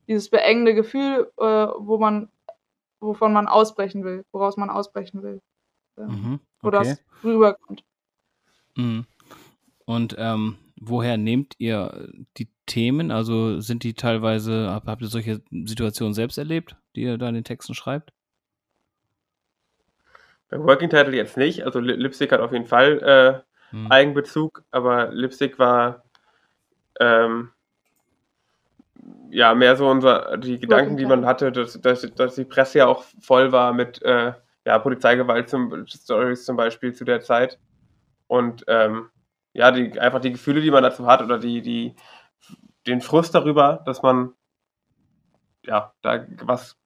dieses 0.08 0.28
beengende 0.28 0.74
Gefühl, 0.74 1.30
äh, 1.38 1.42
wo 1.44 1.98
man 1.98 2.28
wovon 3.02 3.32
man 3.32 3.48
ausbrechen 3.48 4.04
will, 4.04 4.24
woraus 4.32 4.56
man 4.56 4.70
ausbrechen 4.70 5.22
will. 5.22 5.40
Ja. 5.96 6.06
Mhm, 6.06 6.34
okay. 6.34 6.40
Wo 6.62 6.70
das 6.70 6.98
rüberkommt. 7.22 7.84
Mhm. 8.76 9.06
Und 9.84 10.14
ähm, 10.18 10.56
woher 10.80 11.16
nehmt 11.16 11.54
ihr 11.58 12.08
die 12.38 12.48
Themen? 12.66 13.10
Also 13.10 13.60
sind 13.60 13.82
die 13.82 13.94
teilweise, 13.94 14.70
habt 14.70 15.02
ihr 15.02 15.08
solche 15.08 15.42
Situationen 15.50 16.14
selbst 16.14 16.38
erlebt, 16.38 16.76
die 16.96 17.02
ihr 17.02 17.18
da 17.18 17.28
in 17.28 17.34
den 17.34 17.44
Texten 17.44 17.74
schreibt? 17.74 18.12
Beim 20.48 20.64
Working 20.64 20.90
Title 20.90 21.14
jetzt 21.14 21.36
nicht. 21.36 21.64
Also 21.64 21.80
Lipstick 21.80 22.32
hat 22.32 22.40
auf 22.40 22.52
jeden 22.52 22.66
Fall 22.66 23.44
äh, 23.72 23.74
hm. 23.74 23.90
Eigenbezug, 23.90 24.62
aber 24.70 25.10
Lipstick 25.10 25.58
war 25.58 26.04
ähm, 27.00 27.50
ja, 29.32 29.54
mehr 29.54 29.76
so 29.76 29.88
unser, 29.88 30.36
die 30.36 30.58
Gedanken, 30.58 30.98
die 30.98 31.06
man 31.06 31.24
hatte, 31.24 31.50
dass, 31.52 31.80
dass, 31.80 32.02
dass 32.14 32.34
die 32.34 32.44
Presse 32.44 32.80
ja 32.80 32.86
auch 32.86 33.02
voll 33.22 33.50
war 33.50 33.72
mit 33.72 34.02
äh, 34.02 34.34
ja, 34.66 34.78
Polizeigewalt 34.78 35.48
zum 35.48 35.86
Stories 35.86 36.44
zum 36.44 36.56
Beispiel 36.56 36.92
zu 36.92 37.04
der 37.06 37.22
Zeit. 37.22 37.58
Und 38.26 38.62
ähm, 38.68 39.08
ja, 39.54 39.70
die, 39.70 39.98
einfach 39.98 40.20
die 40.20 40.32
Gefühle, 40.32 40.60
die 40.60 40.70
man 40.70 40.82
dazu 40.82 41.06
hat 41.06 41.22
oder 41.22 41.38
die, 41.38 41.62
die, 41.62 41.96
den 42.86 43.00
Frust 43.00 43.34
darüber, 43.34 43.82
dass 43.86 44.02
man 44.02 44.34
ja, 45.64 45.94
da 46.02 46.26
was 46.42 46.76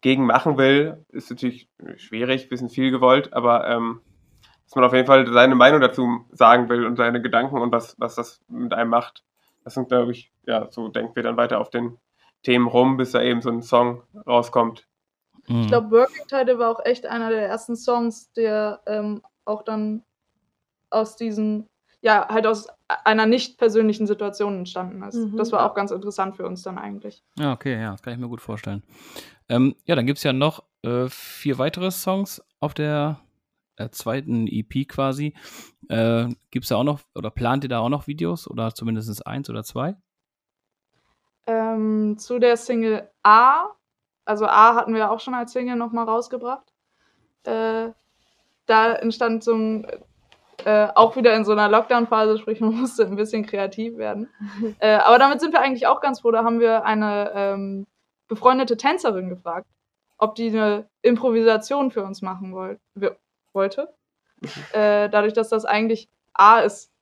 gegen 0.00 0.26
machen 0.26 0.58
will, 0.58 1.04
ist 1.10 1.30
natürlich 1.30 1.70
schwierig, 1.98 2.48
bisschen 2.48 2.68
viel 2.68 2.90
gewollt, 2.90 3.32
aber 3.32 3.68
ähm, 3.68 4.00
dass 4.64 4.74
man 4.74 4.84
auf 4.84 4.92
jeden 4.92 5.06
Fall 5.06 5.32
seine 5.32 5.54
Meinung 5.54 5.80
dazu 5.80 6.26
sagen 6.32 6.68
will 6.68 6.84
und 6.84 6.96
seine 6.96 7.22
Gedanken 7.22 7.58
und 7.58 7.70
was, 7.70 7.94
was 8.00 8.16
das 8.16 8.40
mit 8.48 8.72
einem 8.74 8.90
macht. 8.90 9.22
Das 9.64 9.74
sind, 9.74 9.88
glaube 9.88 10.12
ich, 10.12 10.32
ja, 10.46 10.70
so 10.70 10.88
denken 10.88 11.14
wir 11.14 11.22
dann 11.22 11.36
weiter 11.36 11.60
auf 11.60 11.70
den 11.70 11.98
Themen 12.42 12.66
rum, 12.66 12.96
bis 12.96 13.12
da 13.12 13.22
eben 13.22 13.40
so 13.40 13.50
ein 13.50 13.62
Song 13.62 14.02
rauskommt. 14.26 14.86
Mhm. 15.48 15.62
Ich 15.62 15.68
glaube, 15.68 15.90
Working 15.90 16.26
Title 16.26 16.58
war 16.58 16.70
auch 16.70 16.84
echt 16.84 17.06
einer 17.06 17.30
der 17.30 17.46
ersten 17.48 17.76
Songs, 17.76 18.32
der 18.32 18.80
ähm, 18.86 19.22
auch 19.44 19.62
dann 19.62 20.02
aus 20.90 21.16
diesen, 21.16 21.68
ja, 22.00 22.28
halt 22.28 22.46
aus 22.46 22.66
einer 23.04 23.26
nicht 23.26 23.58
persönlichen 23.58 24.06
Situation 24.06 24.58
entstanden 24.58 25.02
ist. 25.02 25.14
Mhm. 25.14 25.36
Das 25.36 25.52
war 25.52 25.68
auch 25.68 25.74
ganz 25.74 25.90
interessant 25.90 26.36
für 26.36 26.46
uns 26.46 26.62
dann 26.62 26.78
eigentlich. 26.78 27.22
Ja, 27.38 27.52
okay, 27.52 27.80
ja, 27.80 27.92
das 27.92 28.02
kann 28.02 28.12
ich 28.12 28.18
mir 28.18 28.28
gut 28.28 28.40
vorstellen. 28.40 28.82
Ähm, 29.48 29.74
ja, 29.86 29.94
dann 29.94 30.06
gibt 30.06 30.18
es 30.18 30.24
ja 30.24 30.32
noch 30.32 30.64
äh, 30.82 31.08
vier 31.08 31.58
weitere 31.58 31.90
Songs 31.90 32.42
auf 32.60 32.74
der 32.74 33.20
zweiten 33.90 34.46
EP 34.46 34.86
quasi. 34.88 35.34
Äh, 35.88 36.28
Gibt 36.50 36.64
es 36.64 36.68
da 36.68 36.76
auch 36.76 36.84
noch, 36.84 37.00
oder 37.14 37.30
plant 37.30 37.64
ihr 37.64 37.70
da 37.70 37.80
auch 37.80 37.88
noch 37.88 38.06
Videos 38.06 38.48
oder 38.48 38.74
zumindest 38.74 39.26
eins 39.26 39.50
oder 39.50 39.64
zwei? 39.64 39.96
Ähm, 41.46 42.18
zu 42.18 42.38
der 42.38 42.56
Single 42.56 43.10
A, 43.22 43.70
also 44.24 44.46
A 44.46 44.74
hatten 44.74 44.94
wir 44.94 45.10
auch 45.10 45.20
schon 45.20 45.34
als 45.34 45.52
Single 45.52 45.76
nochmal 45.76 46.04
rausgebracht. 46.04 46.72
Äh, 47.44 47.90
da 48.66 48.92
entstand 48.94 49.42
so 49.42 49.54
ein, 49.54 49.86
äh, 50.64 50.88
auch 50.94 51.16
wieder 51.16 51.34
in 51.34 51.44
so 51.44 51.52
einer 51.52 51.68
Lockdown-Phase, 51.68 52.38
sprich 52.38 52.60
man 52.60 52.74
musste 52.80 53.04
ein 53.04 53.16
bisschen 53.16 53.44
kreativ 53.44 53.96
werden. 53.96 54.28
äh, 54.78 54.94
aber 54.94 55.18
damit 55.18 55.40
sind 55.40 55.52
wir 55.52 55.60
eigentlich 55.60 55.86
auch 55.86 56.00
ganz 56.00 56.20
froh. 56.20 56.30
Da 56.30 56.44
haben 56.44 56.60
wir 56.60 56.84
eine 56.84 57.32
ähm, 57.34 57.86
befreundete 58.28 58.76
Tänzerin 58.76 59.28
gefragt, 59.28 59.66
ob 60.18 60.36
die 60.36 60.48
eine 60.48 60.88
Improvisation 61.02 61.90
für 61.90 62.04
uns 62.04 62.22
machen 62.22 62.52
wollt, 62.52 62.80
wollte. 63.54 63.92
Äh, 64.72 65.08
dadurch, 65.08 65.32
dass 65.32 65.48
das 65.48 65.64
eigentlich 65.64 66.08
A 66.34 66.60
ist 66.60 66.92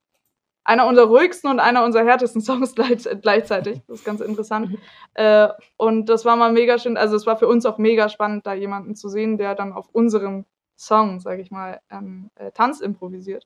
einer 0.63 0.87
unserer 0.87 1.07
ruhigsten 1.07 1.49
und 1.49 1.59
einer 1.59 1.83
unserer 1.83 2.05
härtesten 2.05 2.41
Songs 2.41 2.75
gleichzeitig. 2.75 3.81
Das 3.87 3.99
ist 3.99 4.05
ganz 4.05 4.21
interessant. 4.21 4.77
Äh, 5.13 5.49
und 5.77 6.07
das 6.07 6.25
war 6.25 6.35
mal 6.35 6.51
mega 6.51 6.77
schön. 6.77 6.97
Also 6.97 7.15
es 7.15 7.25
war 7.25 7.37
für 7.37 7.47
uns 7.47 7.65
auch 7.65 7.77
mega 7.77 8.09
spannend, 8.09 8.45
da 8.45 8.53
jemanden 8.53 8.95
zu 8.95 9.09
sehen, 9.09 9.37
der 9.37 9.55
dann 9.55 9.73
auf 9.73 9.89
unserem 9.91 10.45
Song, 10.77 11.19
sage 11.19 11.41
ich 11.41 11.51
mal, 11.51 11.79
ähm, 11.89 12.29
äh, 12.35 12.51
Tanz 12.51 12.79
improvisiert. 12.79 13.45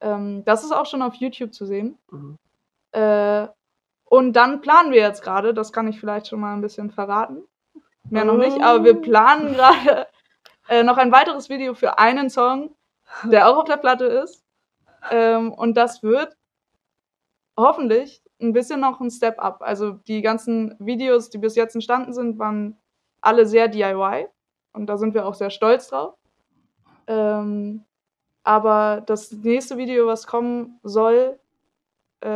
Ähm, 0.00 0.44
das 0.44 0.64
ist 0.64 0.72
auch 0.72 0.86
schon 0.86 1.02
auf 1.02 1.14
YouTube 1.14 1.54
zu 1.54 1.66
sehen. 1.66 1.98
Mhm. 2.10 2.38
Äh, 2.92 3.48
und 4.04 4.32
dann 4.34 4.60
planen 4.60 4.92
wir 4.92 5.00
jetzt 5.00 5.22
gerade, 5.22 5.52
das 5.52 5.72
kann 5.72 5.88
ich 5.88 6.00
vielleicht 6.00 6.28
schon 6.28 6.40
mal 6.40 6.54
ein 6.54 6.62
bisschen 6.62 6.90
verraten. 6.90 7.42
Mehr 8.10 8.24
noch 8.24 8.38
nicht, 8.38 8.62
aber 8.62 8.84
wir 8.84 8.94
planen 8.94 9.52
gerade 9.52 10.06
äh, 10.68 10.82
noch 10.82 10.96
ein 10.96 11.12
weiteres 11.12 11.48
Video 11.48 11.74
für 11.74 11.98
einen 11.98 12.30
Song, 12.30 12.74
der 13.24 13.48
auch 13.48 13.58
auf 13.58 13.64
der 13.64 13.76
Platte 13.76 14.04
ist. 14.04 14.44
Ähm, 15.10 15.52
und 15.52 15.76
das 15.76 16.02
wird 16.02 16.36
hoffentlich 17.56 18.22
ein 18.40 18.52
bisschen 18.52 18.80
noch 18.80 19.00
ein 19.00 19.10
Step 19.10 19.38
up. 19.38 19.62
Also 19.62 19.92
die 19.92 20.22
ganzen 20.22 20.76
Videos, 20.78 21.30
die 21.30 21.38
bis 21.38 21.56
jetzt 21.56 21.74
entstanden 21.74 22.12
sind, 22.12 22.38
waren 22.38 22.78
alle 23.20 23.46
sehr 23.46 23.68
DIY. 23.68 24.28
Und 24.72 24.86
da 24.86 24.96
sind 24.96 25.14
wir 25.14 25.26
auch 25.26 25.34
sehr 25.34 25.50
stolz 25.50 25.88
drauf. 25.88 26.14
Ähm, 27.06 27.84
aber 28.44 29.02
das 29.04 29.32
nächste 29.32 29.76
Video, 29.76 30.06
was 30.06 30.26
kommen 30.26 30.78
soll, 30.82 31.38
äh, 32.20 32.28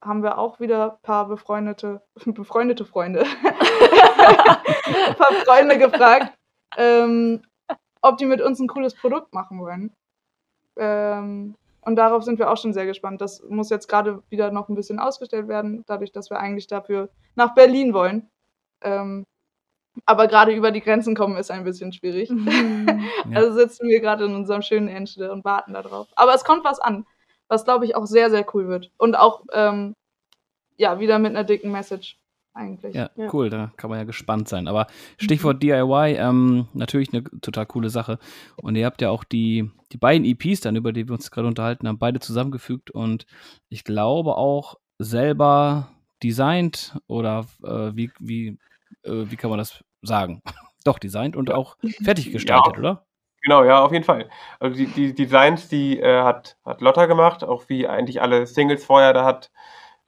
haben 0.00 0.22
wir 0.22 0.38
auch 0.38 0.60
wieder 0.60 0.92
ein 0.92 1.02
paar 1.02 1.28
befreundete, 1.28 2.00
befreundete 2.26 2.84
Freunde, 2.84 3.20
ein 3.44 5.16
paar 5.16 5.32
Freunde 5.44 5.78
gefragt, 5.78 6.32
ähm, 6.76 7.42
ob 8.02 8.18
die 8.18 8.26
mit 8.26 8.40
uns 8.40 8.60
ein 8.60 8.68
cooles 8.68 8.94
Produkt 8.94 9.32
machen 9.32 9.58
wollen. 9.60 9.92
Ähm, 10.76 11.54
und 11.82 11.96
darauf 11.96 12.24
sind 12.24 12.38
wir 12.38 12.50
auch 12.50 12.56
schon 12.56 12.72
sehr 12.72 12.86
gespannt. 12.86 13.20
Das 13.20 13.42
muss 13.48 13.70
jetzt 13.70 13.88
gerade 13.88 14.22
wieder 14.28 14.50
noch 14.50 14.68
ein 14.68 14.74
bisschen 14.74 14.98
ausgestellt 14.98 15.48
werden, 15.48 15.84
dadurch, 15.86 16.12
dass 16.12 16.30
wir 16.30 16.38
eigentlich 16.38 16.66
dafür 16.66 17.08
nach 17.34 17.54
Berlin 17.54 17.94
wollen. 17.94 18.28
Ähm, 18.82 19.24
aber 20.06 20.28
gerade 20.28 20.52
über 20.52 20.70
die 20.70 20.80
Grenzen 20.80 21.14
kommen 21.14 21.36
ist 21.36 21.50
ein 21.50 21.64
bisschen 21.64 21.92
schwierig. 21.92 22.30
Mhm. 22.30 22.86
also 23.34 23.52
sitzen 23.52 23.88
wir 23.88 24.00
gerade 24.00 24.24
in 24.24 24.34
unserem 24.34 24.62
schönen 24.62 24.88
Enschede 24.88 25.32
und 25.32 25.44
warten 25.44 25.72
darauf. 25.72 26.08
Aber 26.16 26.34
es 26.34 26.44
kommt 26.44 26.64
was 26.64 26.80
an, 26.80 27.06
was 27.48 27.64
glaube 27.64 27.84
ich 27.84 27.96
auch 27.96 28.06
sehr, 28.06 28.30
sehr 28.30 28.46
cool 28.54 28.68
wird. 28.68 28.90
Und 28.98 29.16
auch 29.16 29.44
ähm, 29.52 29.94
ja, 30.76 31.00
wieder 31.00 31.18
mit 31.18 31.30
einer 31.30 31.44
dicken 31.44 31.72
Message 31.72 32.18
eigentlich. 32.54 32.94
Ja, 32.94 33.10
ja, 33.16 33.28
cool, 33.32 33.50
da 33.50 33.72
kann 33.76 33.90
man 33.90 33.98
ja 33.98 34.04
gespannt 34.04 34.48
sein. 34.48 34.68
Aber 34.68 34.86
Stichwort 35.18 35.56
mhm. 35.56 35.60
DIY, 35.60 36.16
ähm, 36.18 36.68
natürlich 36.72 37.12
eine 37.12 37.24
total 37.40 37.66
coole 37.66 37.90
Sache. 37.90 38.18
Und 38.56 38.76
ihr 38.76 38.86
habt 38.86 39.00
ja 39.02 39.10
auch 39.10 39.24
die, 39.24 39.70
die 39.92 39.98
beiden 39.98 40.24
EPs 40.24 40.60
dann, 40.60 40.76
über 40.76 40.92
die 40.92 41.08
wir 41.08 41.14
uns 41.14 41.30
gerade 41.30 41.48
unterhalten 41.48 41.88
haben, 41.88 41.98
beide 41.98 42.20
zusammengefügt 42.20 42.90
und 42.90 43.26
ich 43.68 43.84
glaube 43.84 44.36
auch 44.36 44.76
selber 44.98 45.88
designt 46.22 46.98
oder 47.06 47.46
äh, 47.64 47.92
wie, 47.94 48.10
wie, 48.18 48.58
äh, 49.02 49.24
wie 49.30 49.36
kann 49.36 49.50
man 49.50 49.58
das 49.58 49.82
sagen? 50.02 50.42
Doch, 50.84 50.98
designt 50.98 51.36
und 51.36 51.50
auch 51.50 51.76
fertig 52.02 52.32
gestaltet, 52.32 52.74
ja. 52.74 52.78
oder? 52.78 53.06
Genau, 53.42 53.64
ja, 53.64 53.82
auf 53.82 53.92
jeden 53.92 54.04
Fall. 54.04 54.28
Also 54.58 54.76
die, 54.76 54.86
die 54.86 55.14
Designs, 55.14 55.68
die 55.68 55.98
äh, 55.98 56.22
hat, 56.22 56.58
hat 56.64 56.82
Lotta 56.82 57.06
gemacht, 57.06 57.42
auch 57.42 57.68
wie 57.68 57.88
eigentlich 57.88 58.20
alle 58.20 58.46
Singles 58.46 58.84
vorher, 58.84 59.14
da 59.14 59.24
hat, 59.24 59.50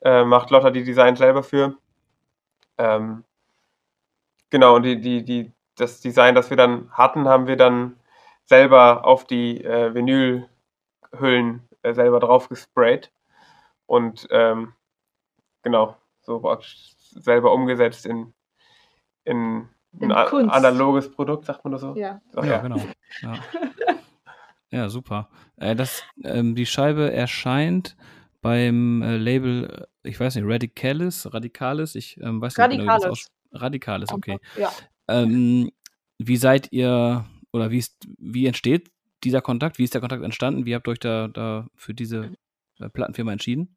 äh, 0.03 0.25
macht 0.25 0.51
Lotta 0.51 0.71
die 0.71 0.85
Designs 0.85 1.19
selber 1.19 1.43
für. 1.43 1.77
Ähm, 2.83 3.25
genau, 4.51 4.77
und 4.77 4.83
die, 4.83 5.01
die, 5.01 5.25
die, 5.25 5.53
das 5.77 6.01
Design, 6.01 6.35
das 6.35 6.51
wir 6.51 6.57
dann 6.57 6.91
hatten, 6.91 7.29
haben 7.29 7.47
wir 7.47 7.57
dann 7.57 7.97
selber 8.45 9.07
auf 9.07 9.25
die 9.25 9.65
äh, 9.65 9.95
Vinylhüllen 9.95 11.69
äh, 11.83 11.95
selber 11.95 12.19
drauf 12.19 12.49
gesprayt. 12.49 13.13
Und 13.87 14.27
ähm, 14.31 14.73
genau, 15.63 15.97
so 16.23 16.59
selber 16.61 17.53
umgesetzt 17.53 18.05
in, 18.05 18.35
in 19.25 19.69
ein 20.01 20.27
in 20.33 20.51
analoges 20.51 21.11
Produkt, 21.11 21.45
sagt 21.45 21.65
man 21.65 21.73
das 21.73 21.83
so? 21.83 21.95
Ja, 21.95 22.21
Ach, 22.35 22.45
ja, 22.45 22.53
ja, 22.53 22.59
genau. 22.59 22.81
Ja, 23.21 23.35
ja 24.71 24.89
super. 24.89 25.29
Äh, 25.57 25.77
das, 25.77 26.03
ähm, 26.25 26.55
die 26.57 26.67
Scheibe 26.67 27.13
erscheint 27.13 27.97
beim 28.41 29.03
äh, 29.03 29.17
Label, 29.19 29.87
ich 30.03 30.19
weiß 30.19 30.35
nicht, 30.35 30.45
Radicalis, 30.47 31.33
Radikalis, 31.33 31.95
ich 31.95 32.19
ähm, 32.21 32.41
weiß 32.41 32.57
nicht 32.57 32.71
genau, 32.71 32.99
wie 32.99 33.21
Radikalis, 33.53 34.13
okay. 34.13 34.39
Ja. 34.57 34.73
Ähm, 35.09 35.71
wie 36.19 36.37
seid 36.37 36.73
ihr 36.73 37.27
oder 37.53 37.71
wie 37.71 37.79
ist, 37.79 38.07
wie 38.19 38.47
entsteht 38.47 38.91
dieser 39.25 39.41
Kontakt? 39.41 39.79
Wie 39.79 39.85
ist 39.85 39.95
der 39.95 40.01
Kontakt 40.01 40.23
entstanden? 40.23 40.67
Wie 40.67 40.75
habt 40.75 40.89
ihr 40.89 40.93
euch 40.93 41.01
da, 41.01 41.29
da 41.29 41.67
für 41.75 41.95
diese 41.95 42.33
äh, 42.81 42.89
Plattenfirma 42.89 43.33
entschieden? 43.33 43.77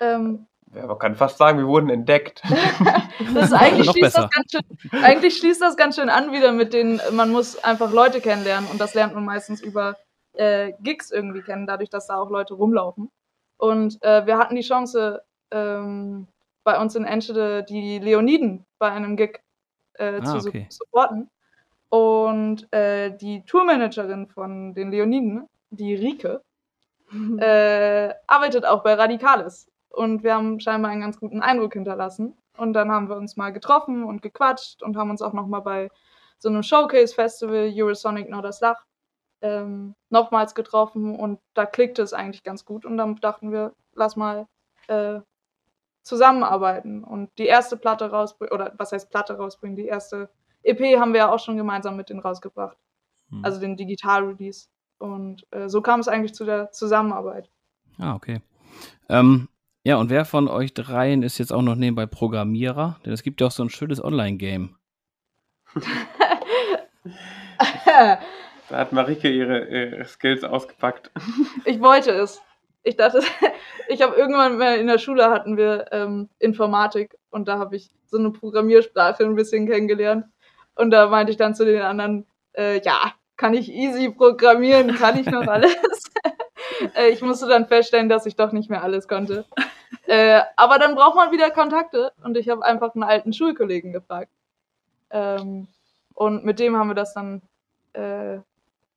Ähm, 0.00 0.46
ja, 0.74 0.86
man 0.86 0.98
kann 0.98 1.14
fast 1.14 1.38
sagen, 1.38 1.58
wir 1.58 1.66
wurden 1.66 1.90
entdeckt. 1.90 2.42
das 3.34 3.52
eigentlich, 3.52 3.90
schließt 3.90 4.16
das 4.16 4.30
ganz 4.30 4.52
schön, 4.52 5.02
eigentlich 5.02 5.36
schließt 5.36 5.60
das 5.60 5.76
ganz 5.76 5.96
schön 5.96 6.08
an 6.08 6.32
wieder 6.32 6.52
mit 6.52 6.72
den, 6.72 7.00
man 7.12 7.30
muss 7.30 7.62
einfach 7.62 7.92
Leute 7.92 8.20
kennenlernen 8.20 8.70
und 8.70 8.80
das 8.80 8.94
lernt 8.94 9.14
man 9.14 9.24
meistens 9.24 9.60
über 9.60 9.96
äh, 10.32 10.72
Gigs 10.80 11.10
irgendwie 11.10 11.42
kennen, 11.42 11.66
dadurch, 11.66 11.90
dass 11.90 12.06
da 12.06 12.16
auch 12.16 12.30
Leute 12.30 12.54
rumlaufen. 12.54 13.10
Und 13.58 14.02
äh, 14.02 14.26
wir 14.26 14.38
hatten 14.38 14.56
die 14.56 14.62
Chance, 14.62 15.22
ähm, 15.50 16.28
bei 16.64 16.80
uns 16.80 16.96
in 16.96 17.04
Enschede 17.04 17.62
die 17.62 18.00
Leoniden 18.00 18.66
bei 18.78 18.90
einem 18.90 19.16
Gig 19.16 19.40
äh, 19.94 20.20
ah, 20.20 20.24
zu 20.24 20.48
okay. 20.48 20.66
supporten. 20.68 21.30
Und 21.88 22.70
äh, 22.72 23.16
die 23.16 23.44
Tourmanagerin 23.46 24.26
von 24.26 24.74
den 24.74 24.90
Leoniden, 24.90 25.48
die 25.70 25.94
Rike, 25.94 26.42
äh, 27.38 28.12
arbeitet 28.26 28.66
auch 28.66 28.82
bei 28.82 28.94
Radikalis. 28.94 29.70
Und 29.90 30.24
wir 30.24 30.34
haben 30.34 30.58
scheinbar 30.60 30.90
einen 30.90 31.00
ganz 31.00 31.18
guten 31.20 31.40
Eindruck 31.40 31.74
hinterlassen. 31.74 32.36
Und 32.56 32.72
dann 32.72 32.90
haben 32.90 33.08
wir 33.08 33.16
uns 33.16 33.36
mal 33.36 33.52
getroffen 33.52 34.04
und 34.04 34.22
gequatscht 34.22 34.82
und 34.82 34.96
haben 34.96 35.10
uns 35.10 35.22
auch 35.22 35.32
nochmal 35.32 35.62
bei 35.62 35.90
so 36.38 36.48
einem 36.48 36.62
Showcase-Festival 36.62 37.72
Eurosonic 37.74 38.28
Norderslach 38.28 38.84
ähm, 39.40 39.94
nochmals 40.10 40.54
getroffen 40.54 41.16
und 41.16 41.40
da 41.54 41.66
klickte 41.66 42.02
es 42.02 42.12
eigentlich 42.12 42.42
ganz 42.42 42.64
gut 42.64 42.84
und 42.84 42.96
dann 42.96 43.16
dachten 43.16 43.52
wir, 43.52 43.74
lass 43.94 44.16
mal 44.16 44.46
äh, 44.88 45.20
zusammenarbeiten 46.02 47.04
und 47.04 47.30
die 47.38 47.46
erste 47.46 47.76
Platte 47.76 48.10
rausbringen, 48.10 48.54
oder 48.54 48.72
was 48.78 48.92
heißt 48.92 49.10
Platte 49.10 49.36
rausbringen, 49.36 49.76
die 49.76 49.86
erste 49.86 50.30
EP 50.62 50.98
haben 50.98 51.12
wir 51.12 51.20
ja 51.20 51.32
auch 51.32 51.40
schon 51.40 51.56
gemeinsam 51.56 51.96
mit 51.96 52.08
denen 52.08 52.20
rausgebracht, 52.20 52.76
hm. 53.30 53.44
also 53.44 53.60
den 53.60 53.76
Digital-Release 53.76 54.68
und 54.98 55.46
äh, 55.50 55.68
so 55.68 55.82
kam 55.82 56.00
es 56.00 56.08
eigentlich 56.08 56.34
zu 56.34 56.44
der 56.44 56.72
Zusammenarbeit. 56.72 57.50
Ah, 57.98 58.14
okay. 58.14 58.40
Ähm, 59.08 59.48
ja, 59.84 59.96
und 59.96 60.10
wer 60.10 60.24
von 60.24 60.48
euch 60.48 60.74
dreien 60.74 61.22
ist 61.22 61.38
jetzt 61.38 61.52
auch 61.52 61.62
noch 61.62 61.76
nebenbei 61.76 62.06
Programmierer? 62.06 62.98
Denn 63.04 63.12
es 63.12 63.22
gibt 63.22 63.40
ja 63.40 63.46
auch 63.46 63.52
so 63.52 63.62
ein 63.62 63.70
schönes 63.70 64.02
Online-Game. 64.02 64.76
Da 68.68 68.78
hat 68.78 68.92
Marike 68.92 69.28
ihre, 69.28 69.64
ihre 69.66 70.04
Skills 70.04 70.44
ausgepackt. 70.44 71.10
Ich 71.64 71.80
wollte 71.80 72.10
es. 72.10 72.40
Ich 72.82 72.96
dachte, 72.96 73.20
ich 73.88 74.02
habe 74.02 74.16
irgendwann 74.16 74.58
mal 74.58 74.76
in 74.76 74.86
der 74.86 74.98
Schule 74.98 75.30
hatten 75.30 75.56
wir 75.56 75.86
ähm, 75.92 76.28
Informatik 76.38 77.16
und 77.30 77.48
da 77.48 77.58
habe 77.58 77.76
ich 77.76 77.90
so 78.06 78.18
eine 78.18 78.30
Programmiersprache 78.30 79.24
ein 79.24 79.34
bisschen 79.34 79.66
kennengelernt. 79.66 80.26
Und 80.74 80.90
da 80.90 81.08
meinte 81.08 81.32
ich 81.32 81.38
dann 81.38 81.54
zu 81.54 81.64
den 81.64 81.82
anderen, 81.82 82.26
äh, 82.56 82.80
ja, 82.82 83.12
kann 83.36 83.54
ich 83.54 83.72
easy 83.72 84.10
programmieren, 84.10 84.94
kann 84.94 85.18
ich 85.18 85.26
noch 85.26 85.46
alles. 85.46 85.74
äh, 86.94 87.08
ich 87.08 87.22
musste 87.22 87.48
dann 87.48 87.66
feststellen, 87.66 88.08
dass 88.08 88.26
ich 88.26 88.36
doch 88.36 88.52
nicht 88.52 88.70
mehr 88.70 88.82
alles 88.82 89.08
konnte. 89.08 89.44
Äh, 90.06 90.42
aber 90.56 90.78
dann 90.78 90.94
braucht 90.94 91.16
man 91.16 91.32
wieder 91.32 91.50
Kontakte 91.50 92.12
und 92.22 92.36
ich 92.36 92.48
habe 92.48 92.64
einfach 92.64 92.94
einen 92.94 93.04
alten 93.04 93.32
Schulkollegen 93.32 93.92
gefragt. 93.92 94.30
Ähm, 95.10 95.66
und 96.14 96.44
mit 96.44 96.60
dem 96.60 96.76
haben 96.76 96.88
wir 96.88 96.94
das 96.94 97.14
dann 97.14 97.42
äh, 97.92 98.38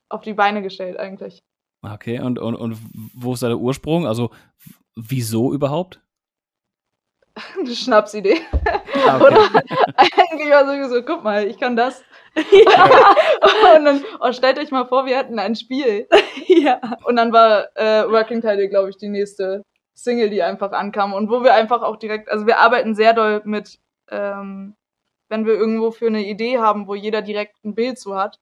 auf 0.10 0.22
die 0.22 0.34
Beine 0.34 0.62
gestellt 0.62 0.98
eigentlich. 0.98 1.40
Okay, 1.82 2.20
und, 2.20 2.40
und, 2.40 2.56
und 2.56 2.78
wo 3.14 3.34
ist 3.34 3.44
da 3.44 3.48
der 3.48 3.58
Ursprung? 3.58 4.06
Also 4.06 4.32
wieso 4.96 5.54
überhaupt? 5.54 6.02
eine 7.60 7.76
Schnapsidee. 7.76 8.42
Ah, 9.08 9.16
okay. 9.16 9.26
Oder 9.26 9.64
eigentlich 10.08 10.50
war 10.50 10.66
so, 10.66 10.96
so, 10.96 11.04
guck 11.04 11.24
mal, 11.24 11.48
ich 11.48 11.60
kann 11.60 11.76
das. 11.76 12.04
ja. 12.36 12.86
Und 13.78 13.86
dann, 13.86 14.04
oh, 14.20 14.32
stellt 14.32 14.60
euch 14.60 14.72
mal 14.72 14.86
vor, 14.86 15.06
wir 15.06 15.18
hätten 15.18 15.40
ein 15.40 15.56
Spiel. 15.56 16.08
ja. 16.48 16.80
Und 17.06 17.16
dann 17.16 17.32
war 17.34 17.76
äh, 17.76 18.10
Working 18.10 18.42
Title, 18.42 18.70
glaube 18.70 18.90
ich, 18.90 18.98
die 18.98 19.10
nächste 19.10 19.64
Single, 19.94 20.30
die 20.30 20.44
einfach 20.44 20.72
ankam. 20.72 21.14
Und 21.14 21.30
wo 21.30 21.44
wir 21.44 21.54
einfach 21.54 21.82
auch 21.82 21.98
direkt, 21.98 22.30
also 22.30 22.46
wir 22.46 22.60
arbeiten 22.60 22.96
sehr 22.96 23.14
doll 23.14 23.42
mit, 23.46 23.80
ähm, 24.10 24.76
wenn 25.30 25.46
wir 25.46 25.54
irgendwo 25.54 25.92
für 25.92 26.08
eine 26.08 26.26
Idee 26.26 26.60
haben, 26.60 26.88
wo 26.88 26.96
jeder 26.96 27.22
direkt 27.22 27.64
ein 27.64 27.76
Bild 27.76 28.00
zu 28.00 28.16
hat, 28.16 28.40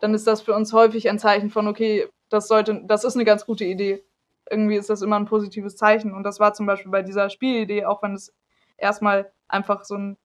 dann 0.00 0.14
ist 0.14 0.26
das 0.26 0.42
für 0.42 0.54
uns 0.54 0.72
häufig 0.72 1.08
ein 1.08 1.18
Zeichen 1.18 1.50
von, 1.50 1.68
okay, 1.68 2.08
das 2.28 2.48
sollte, 2.48 2.82
das 2.84 3.04
ist 3.04 3.14
eine 3.14 3.24
ganz 3.24 3.46
gute 3.46 3.64
Idee. 3.64 4.04
Irgendwie 4.50 4.76
ist 4.76 4.90
das 4.90 5.02
immer 5.02 5.16
ein 5.16 5.26
positives 5.26 5.76
Zeichen. 5.76 6.12
Und 6.14 6.24
das 6.24 6.40
war 6.40 6.52
zum 6.52 6.66
Beispiel 6.66 6.90
bei 6.90 7.02
dieser 7.02 7.30
Spielidee, 7.30 7.84
auch 7.84 8.02
wenn 8.02 8.14
es 8.14 8.34
erstmal 8.76 9.32
einfach 9.48 9.84
so 9.84 9.96
ein 9.96 10.16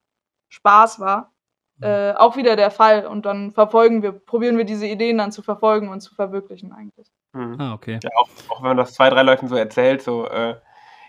Spaß 0.48 1.00
war, 1.00 1.32
äh, 1.80 2.12
auch 2.12 2.36
wieder 2.36 2.56
der 2.56 2.70
Fall. 2.70 3.06
Und 3.06 3.24
dann 3.24 3.52
verfolgen 3.52 4.02
wir, 4.02 4.12
probieren 4.12 4.58
wir 4.58 4.64
diese 4.64 4.86
Ideen 4.86 5.18
dann 5.18 5.32
zu 5.32 5.42
verfolgen 5.42 5.88
und 5.88 6.00
zu 6.00 6.14
verwirklichen 6.14 6.72
eigentlich. 6.72 7.10
Mhm. 7.32 7.56
Ah, 7.58 7.74
okay. 7.74 7.98
Ja, 8.02 8.10
auch, 8.16 8.28
auch 8.48 8.62
wenn 8.62 8.68
man 8.68 8.76
das 8.76 8.92
zwei, 8.92 9.08
drei 9.08 9.22
Leuten 9.22 9.48
so 9.48 9.56
erzählt, 9.56 10.02
so, 10.02 10.26
äh, 10.26 10.56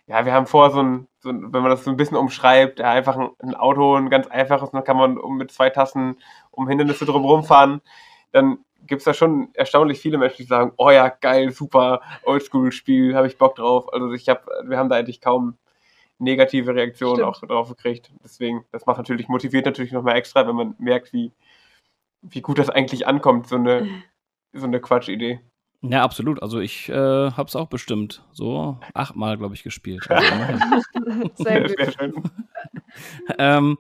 ja, 0.07 0.25
wir 0.25 0.33
haben 0.33 0.47
vor, 0.47 0.71
so 0.71 0.81
ein, 0.81 1.07
so 1.19 1.29
ein, 1.29 1.53
wenn 1.53 1.61
man 1.61 1.71
das 1.71 1.83
so 1.83 1.89
ein 1.89 1.97
bisschen 1.97 2.17
umschreibt, 2.17 2.79
ja, 2.79 2.91
einfach 2.91 3.17
ein, 3.17 3.29
ein 3.39 3.55
Auto, 3.55 3.95
ein 3.95 4.09
ganz 4.09 4.27
einfaches, 4.27 4.71
dann 4.71 4.83
kann 4.83 4.97
man 4.97 5.17
um, 5.17 5.37
mit 5.37 5.51
zwei 5.51 5.69
Tassen 5.69 6.17
um 6.51 6.67
Hindernisse 6.67 7.05
drumherum 7.05 7.43
fahren, 7.43 7.81
dann 8.31 8.59
gibt 8.87 8.99
es 8.99 9.05
da 9.05 9.13
schon 9.13 9.49
erstaunlich 9.53 9.99
viele 9.99 10.17
Menschen, 10.17 10.37
die 10.37 10.43
sagen, 10.43 10.73
oh 10.77 10.89
ja, 10.89 11.09
geil, 11.09 11.51
super, 11.51 12.01
Oldschool-Spiel, 12.23 13.15
habe 13.15 13.27
ich 13.27 13.37
Bock 13.37 13.55
drauf. 13.55 13.91
Also 13.93 14.11
ich 14.13 14.27
habe, 14.29 14.41
wir 14.65 14.77
haben 14.77 14.89
da 14.89 14.95
eigentlich 14.95 15.21
kaum 15.21 15.57
negative 16.19 16.73
Reaktionen 16.73 17.15
Stimmt. 17.15 17.27
auch 17.27 17.41
drauf 17.41 17.69
gekriegt. 17.69 18.11
Deswegen, 18.23 18.63
das 18.71 18.85
macht 18.85 18.97
natürlich, 18.97 19.27
motiviert 19.27 19.65
natürlich 19.65 19.91
nochmal 19.91 20.17
extra, 20.17 20.47
wenn 20.47 20.55
man 20.55 20.75
merkt, 20.77 21.13
wie, 21.13 21.31
wie 22.21 22.41
gut 22.41 22.59
das 22.59 22.69
eigentlich 22.69 23.07
ankommt, 23.07 23.47
so 23.47 23.55
eine, 23.55 23.87
so 24.53 24.65
eine 24.65 24.79
Quatschidee. 24.79 25.39
Ja, 25.83 26.03
absolut. 26.03 26.43
Also 26.43 26.59
ich 26.59 26.89
äh, 26.89 26.93
habe 26.93 27.47
es 27.47 27.55
auch 27.55 27.67
bestimmt 27.67 28.23
so 28.31 28.77
achtmal, 28.93 29.37
glaube 29.37 29.55
ich, 29.55 29.63
gespielt. 29.63 30.09
Also. 30.09 30.27
Sehr 31.35 31.61
gut. 31.61 31.77
Sehr 31.77 31.91
schön. 31.91 32.23
ähm, 33.39 33.77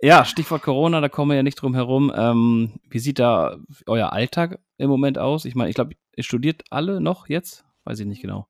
ja, 0.00 0.24
Stichwort 0.24 0.62
Corona, 0.62 1.00
da 1.00 1.08
kommen 1.08 1.30
wir 1.30 1.36
ja 1.36 1.42
nicht 1.42 1.60
drum 1.60 1.74
herum. 1.74 2.12
Ähm, 2.14 2.80
wie 2.88 2.98
sieht 2.98 3.18
da 3.18 3.56
euer 3.86 4.12
Alltag 4.12 4.60
im 4.76 4.88
Moment 4.90 5.18
aus? 5.18 5.44
Ich 5.44 5.54
meine, 5.54 5.70
ich 5.70 5.74
glaube, 5.74 5.94
ihr 6.16 6.24
studiert 6.24 6.62
alle 6.70 7.00
noch 7.00 7.28
jetzt? 7.28 7.64
Weiß 7.84 7.98
ich 8.00 8.06
nicht 8.06 8.22
genau. 8.22 8.46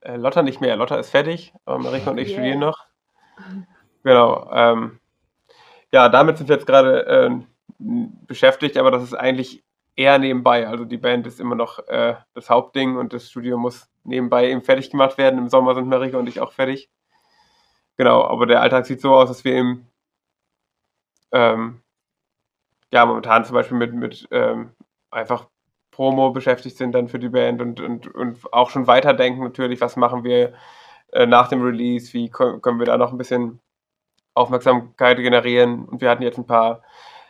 Äh, 0.00 0.16
Lotta 0.16 0.42
nicht 0.42 0.60
mehr. 0.60 0.76
Lotta 0.76 0.96
ist 0.96 1.10
fertig, 1.10 1.52
aber 1.64 1.78
Marika 1.78 2.10
und 2.10 2.18
ich 2.18 2.28
Yeah. 2.28 2.38
studieren 2.38 2.60
noch. 2.60 2.86
Genau. 4.02 4.50
Ähm, 4.52 5.00
ja, 5.92 6.08
damit 6.08 6.38
sind 6.38 6.48
wir 6.48 6.56
jetzt 6.56 6.66
gerade 6.66 7.00
ähm, 7.08 7.46
beschäftigt, 7.78 8.76
aber 8.76 8.90
das 8.90 9.02
ist 9.02 9.14
eigentlich 9.14 9.64
eher 9.96 10.18
nebenbei. 10.18 10.68
Also 10.68 10.84
die 10.84 10.98
Band 10.98 11.26
ist 11.26 11.40
immer 11.40 11.54
noch 11.54 11.80
äh, 11.88 12.14
das 12.34 12.50
Hauptding 12.50 12.96
und 12.96 13.12
das 13.12 13.30
Studio 13.30 13.58
muss 13.58 13.88
nebenbei 14.04 14.50
eben 14.50 14.62
fertig 14.62 14.90
gemacht 14.90 15.18
werden. 15.18 15.38
Im 15.38 15.48
Sommer 15.48 15.74
sind 15.74 15.88
Marika 15.88 16.18
und 16.18 16.28
ich 16.28 16.40
auch 16.40 16.52
fertig. 16.52 16.90
Genau, 17.96 18.22
aber 18.24 18.46
der 18.46 18.60
Alltag 18.60 18.86
sieht 18.86 19.00
so 19.00 19.14
aus, 19.14 19.28
dass 19.28 19.44
wir 19.44 19.54
eben 19.54 19.86
ähm, 21.36 21.82
ja 22.92 23.04
momentan 23.04 23.44
zum 23.44 23.54
Beispiel 23.54 23.76
mit, 23.76 23.92
mit 23.94 24.28
ähm, 24.30 24.72
einfach 25.10 25.48
Promo 25.90 26.30
beschäftigt 26.30 26.76
sind 26.76 26.92
dann 26.92 27.08
für 27.08 27.18
die 27.18 27.28
Band 27.28 27.60
und, 27.60 27.80
und, 27.80 28.14
und 28.14 28.52
auch 28.52 28.70
schon 28.70 28.86
weiterdenken 28.86 29.42
natürlich, 29.42 29.80
was 29.80 29.96
machen 29.96 30.24
wir 30.24 30.54
äh, 31.12 31.26
nach 31.26 31.48
dem 31.48 31.62
Release, 31.62 32.12
wie 32.14 32.30
können 32.30 32.78
wir 32.78 32.86
da 32.86 32.96
noch 32.96 33.12
ein 33.12 33.18
bisschen 33.18 33.60
Aufmerksamkeit 34.34 35.18
generieren 35.18 35.86
und 35.86 36.00
wir 36.00 36.10
hatten 36.10 36.22
jetzt 36.22 36.38
ein 36.38 36.46
paar 36.46 36.82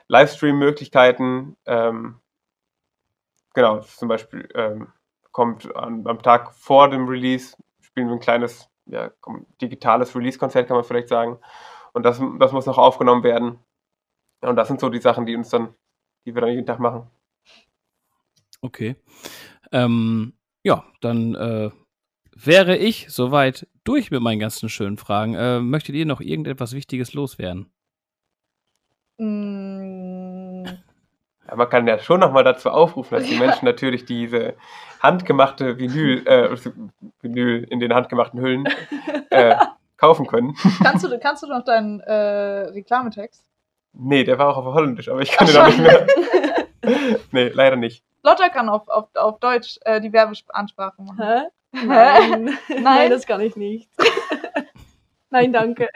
Livestream-Möglichkeiten. 0.09 1.57
Ähm, 1.67 2.21
genau, 3.55 3.81
zum 3.81 4.09
Beispiel 4.09 4.49
ähm, 4.55 4.89
kommt 5.33 5.75
an, 5.77 6.07
am 6.07 6.23
Tag 6.23 6.55
vor 6.55 6.91
dem 6.91 7.09
Release, 7.09 7.57
spielen 7.81 8.09
wir 8.09 8.15
ein 8.15 8.21
kleines, 8.21 8.69
ja, 8.87 9.11
digitales 9.61 10.15
Release-Konzert, 10.15 10.69
kann 10.69 10.77
man 10.77 10.85
vielleicht 10.85 11.09
sagen. 11.09 11.39
Und 11.93 12.05
das, 12.05 12.21
das 12.39 12.53
muss 12.53 12.67
noch 12.67 12.79
aufgenommen 12.79 13.23
werden. 13.23 13.59
Ja, 14.47 14.51
Und 14.51 14.57
das 14.57 14.69
sind 14.69 14.79
so 14.79 14.89
die 14.89 15.01
Sachen, 15.01 15.27
die 15.27 15.35
uns 15.35 15.49
dann, 15.49 15.75
die 16.25 16.33
wir 16.33 16.41
dann 16.41 16.51
jeden 16.51 16.67
Tag 16.67 16.79
machen. 16.79 17.11
Okay. 18.61 18.95
Ähm, 19.73 20.35
ja, 20.63 20.85
dann 21.01 21.35
äh, 21.35 21.71
wäre 22.33 22.77
ich 22.77 23.07
soweit 23.11 23.67
durch 23.83 24.13
mit 24.13 24.21
meinen 24.23 24.39
ganzen 24.39 24.69
schönen 24.69 24.99
Fragen. 24.99 25.35
Äh, 25.35 25.59
möchtet 25.59 25.97
ihr 25.97 26.07
noch 26.07 26.21
irgendetwas 26.21 26.75
Wichtiges 26.75 27.13
loswerden? 27.13 27.73
Mm, 29.19 30.65
Ja, 31.49 31.57
man 31.57 31.69
kann 31.69 31.87
ja 31.89 31.99
schon 31.99 32.21
nochmal 32.21 32.45
dazu 32.45 32.71
aufrufen, 32.71 33.19
dass 33.19 33.29
die 33.29 33.37
Menschen 33.39 33.65
natürlich 33.65 34.05
diese 34.05 34.55
handgemachte 35.01 35.77
Vinyl, 35.79 36.27
äh, 36.27 36.57
Vinyl 37.21 37.65
in 37.65 37.81
den 37.81 37.95
handgemachten 37.95 38.41
Hüllen 38.41 38.67
äh, 39.31 39.57
kaufen 39.97 40.27
können. 40.27 40.55
kannst, 40.83 41.05
du, 41.05 41.19
kannst 41.19 41.43
du 41.43 41.49
noch 41.49 41.65
deinen 41.65 42.01
äh, 42.01 42.13
Reklametext? 42.71 43.45
Nee, 43.99 44.25
der 44.25 44.39
war 44.39 44.49
auch 44.49 44.59
auf 44.59 44.75
Holländisch, 44.75 45.09
aber 45.09 45.21
ich 45.21 45.33
kann 45.33 45.47
den 45.47 45.57
auch 45.57 45.67
nicht 45.67 45.79
mehr. 45.79 46.07
nee, 47.33 47.49
leider 47.49 47.77
nicht. 47.77 48.05
Lotta 48.23 48.49
kann 48.49 48.69
auf, 48.69 48.89
auf, 48.89 49.09
auf 49.15 49.39
Deutsch 49.41 49.79
äh, 49.85 50.01
die 50.01 50.13
Werbeansprache 50.13 51.01
machen. 51.01 51.23
Hä? 51.23 51.43
Nein. 51.87 52.45
Nein? 52.69 52.83
Nein, 52.83 53.11
das 53.11 53.27
kann 53.27 53.41
ich 53.41 53.57
nicht. 53.57 53.89
Nein, 55.31 55.53
danke. 55.53 55.89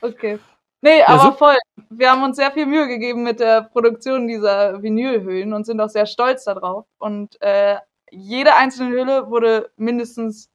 Okay. 0.00 0.38
Nee, 0.80 1.02
aber 1.02 1.22
super. 1.22 1.36
voll. 1.36 1.56
Wir 1.90 2.10
haben 2.10 2.22
uns 2.24 2.36
sehr 2.36 2.50
viel 2.50 2.66
Mühe 2.66 2.88
gegeben 2.88 3.22
mit 3.22 3.40
der 3.40 3.62
Produktion 3.62 4.26
dieser 4.26 4.82
Vinylhüllen 4.82 5.52
und 5.52 5.64
sind 5.64 5.80
auch 5.80 5.88
sehr 5.88 6.06
stolz 6.06 6.44
darauf. 6.44 6.86
Und 6.98 7.40
äh, 7.40 7.76
jede 8.10 8.54
einzelne 8.56 8.90
Hülle 8.90 9.30
wurde 9.30 9.70
mindestens, 9.76 10.50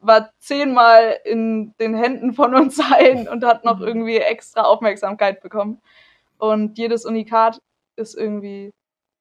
war 0.00 0.30
zehnmal 0.38 1.18
in 1.24 1.74
den 1.78 1.94
Händen 1.94 2.32
von 2.32 2.54
uns 2.54 2.80
allen 2.80 3.28
und 3.28 3.44
hat 3.44 3.64
noch 3.64 3.80
irgendwie 3.80 4.16
extra 4.16 4.62
Aufmerksamkeit 4.62 5.40
bekommen. 5.42 5.80
Und 6.38 6.78
jedes 6.78 7.04
Unikat 7.04 7.60
ist 7.96 8.16
irgendwie, 8.16 8.72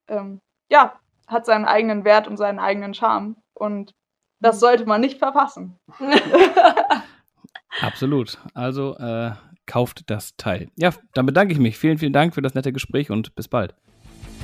ähm, 0.08 0.40
ja, 0.70 0.94
hat 1.28 1.46
seinen 1.46 1.66
eigenen 1.66 2.06
Wert 2.06 2.28
und 2.28 2.38
seinen 2.38 2.60
eigenen 2.60 2.94
Charme. 2.94 3.36
Und 3.54 3.94
das 4.40 4.60
sollte 4.60 4.86
man 4.86 5.02
nicht 5.02 5.20
verpassen. 5.20 5.78
Absolut. 7.82 8.40
Also 8.54 8.98
äh, 8.98 9.32
kauft 9.66 10.10
das 10.10 10.36
Teil. 10.38 10.70
Ja, 10.76 10.92
dann 11.14 11.26
bedanke 11.26 11.54
ich 11.54 11.60
mich. 11.60 11.78
Vielen, 11.78 11.98
vielen 11.98 12.14
Dank 12.14 12.34
für 12.34 12.42
das 12.42 12.56
nette 12.56 12.74
Gespräch 12.74 13.12
und 13.12 13.36
bis 13.36 13.48
bald. 13.48 13.76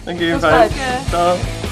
Danke 0.06 0.34
Bis 0.34 0.42
bald. 0.42 0.72
jedenfalls. 0.72 1.10
Ciao. 1.10 1.65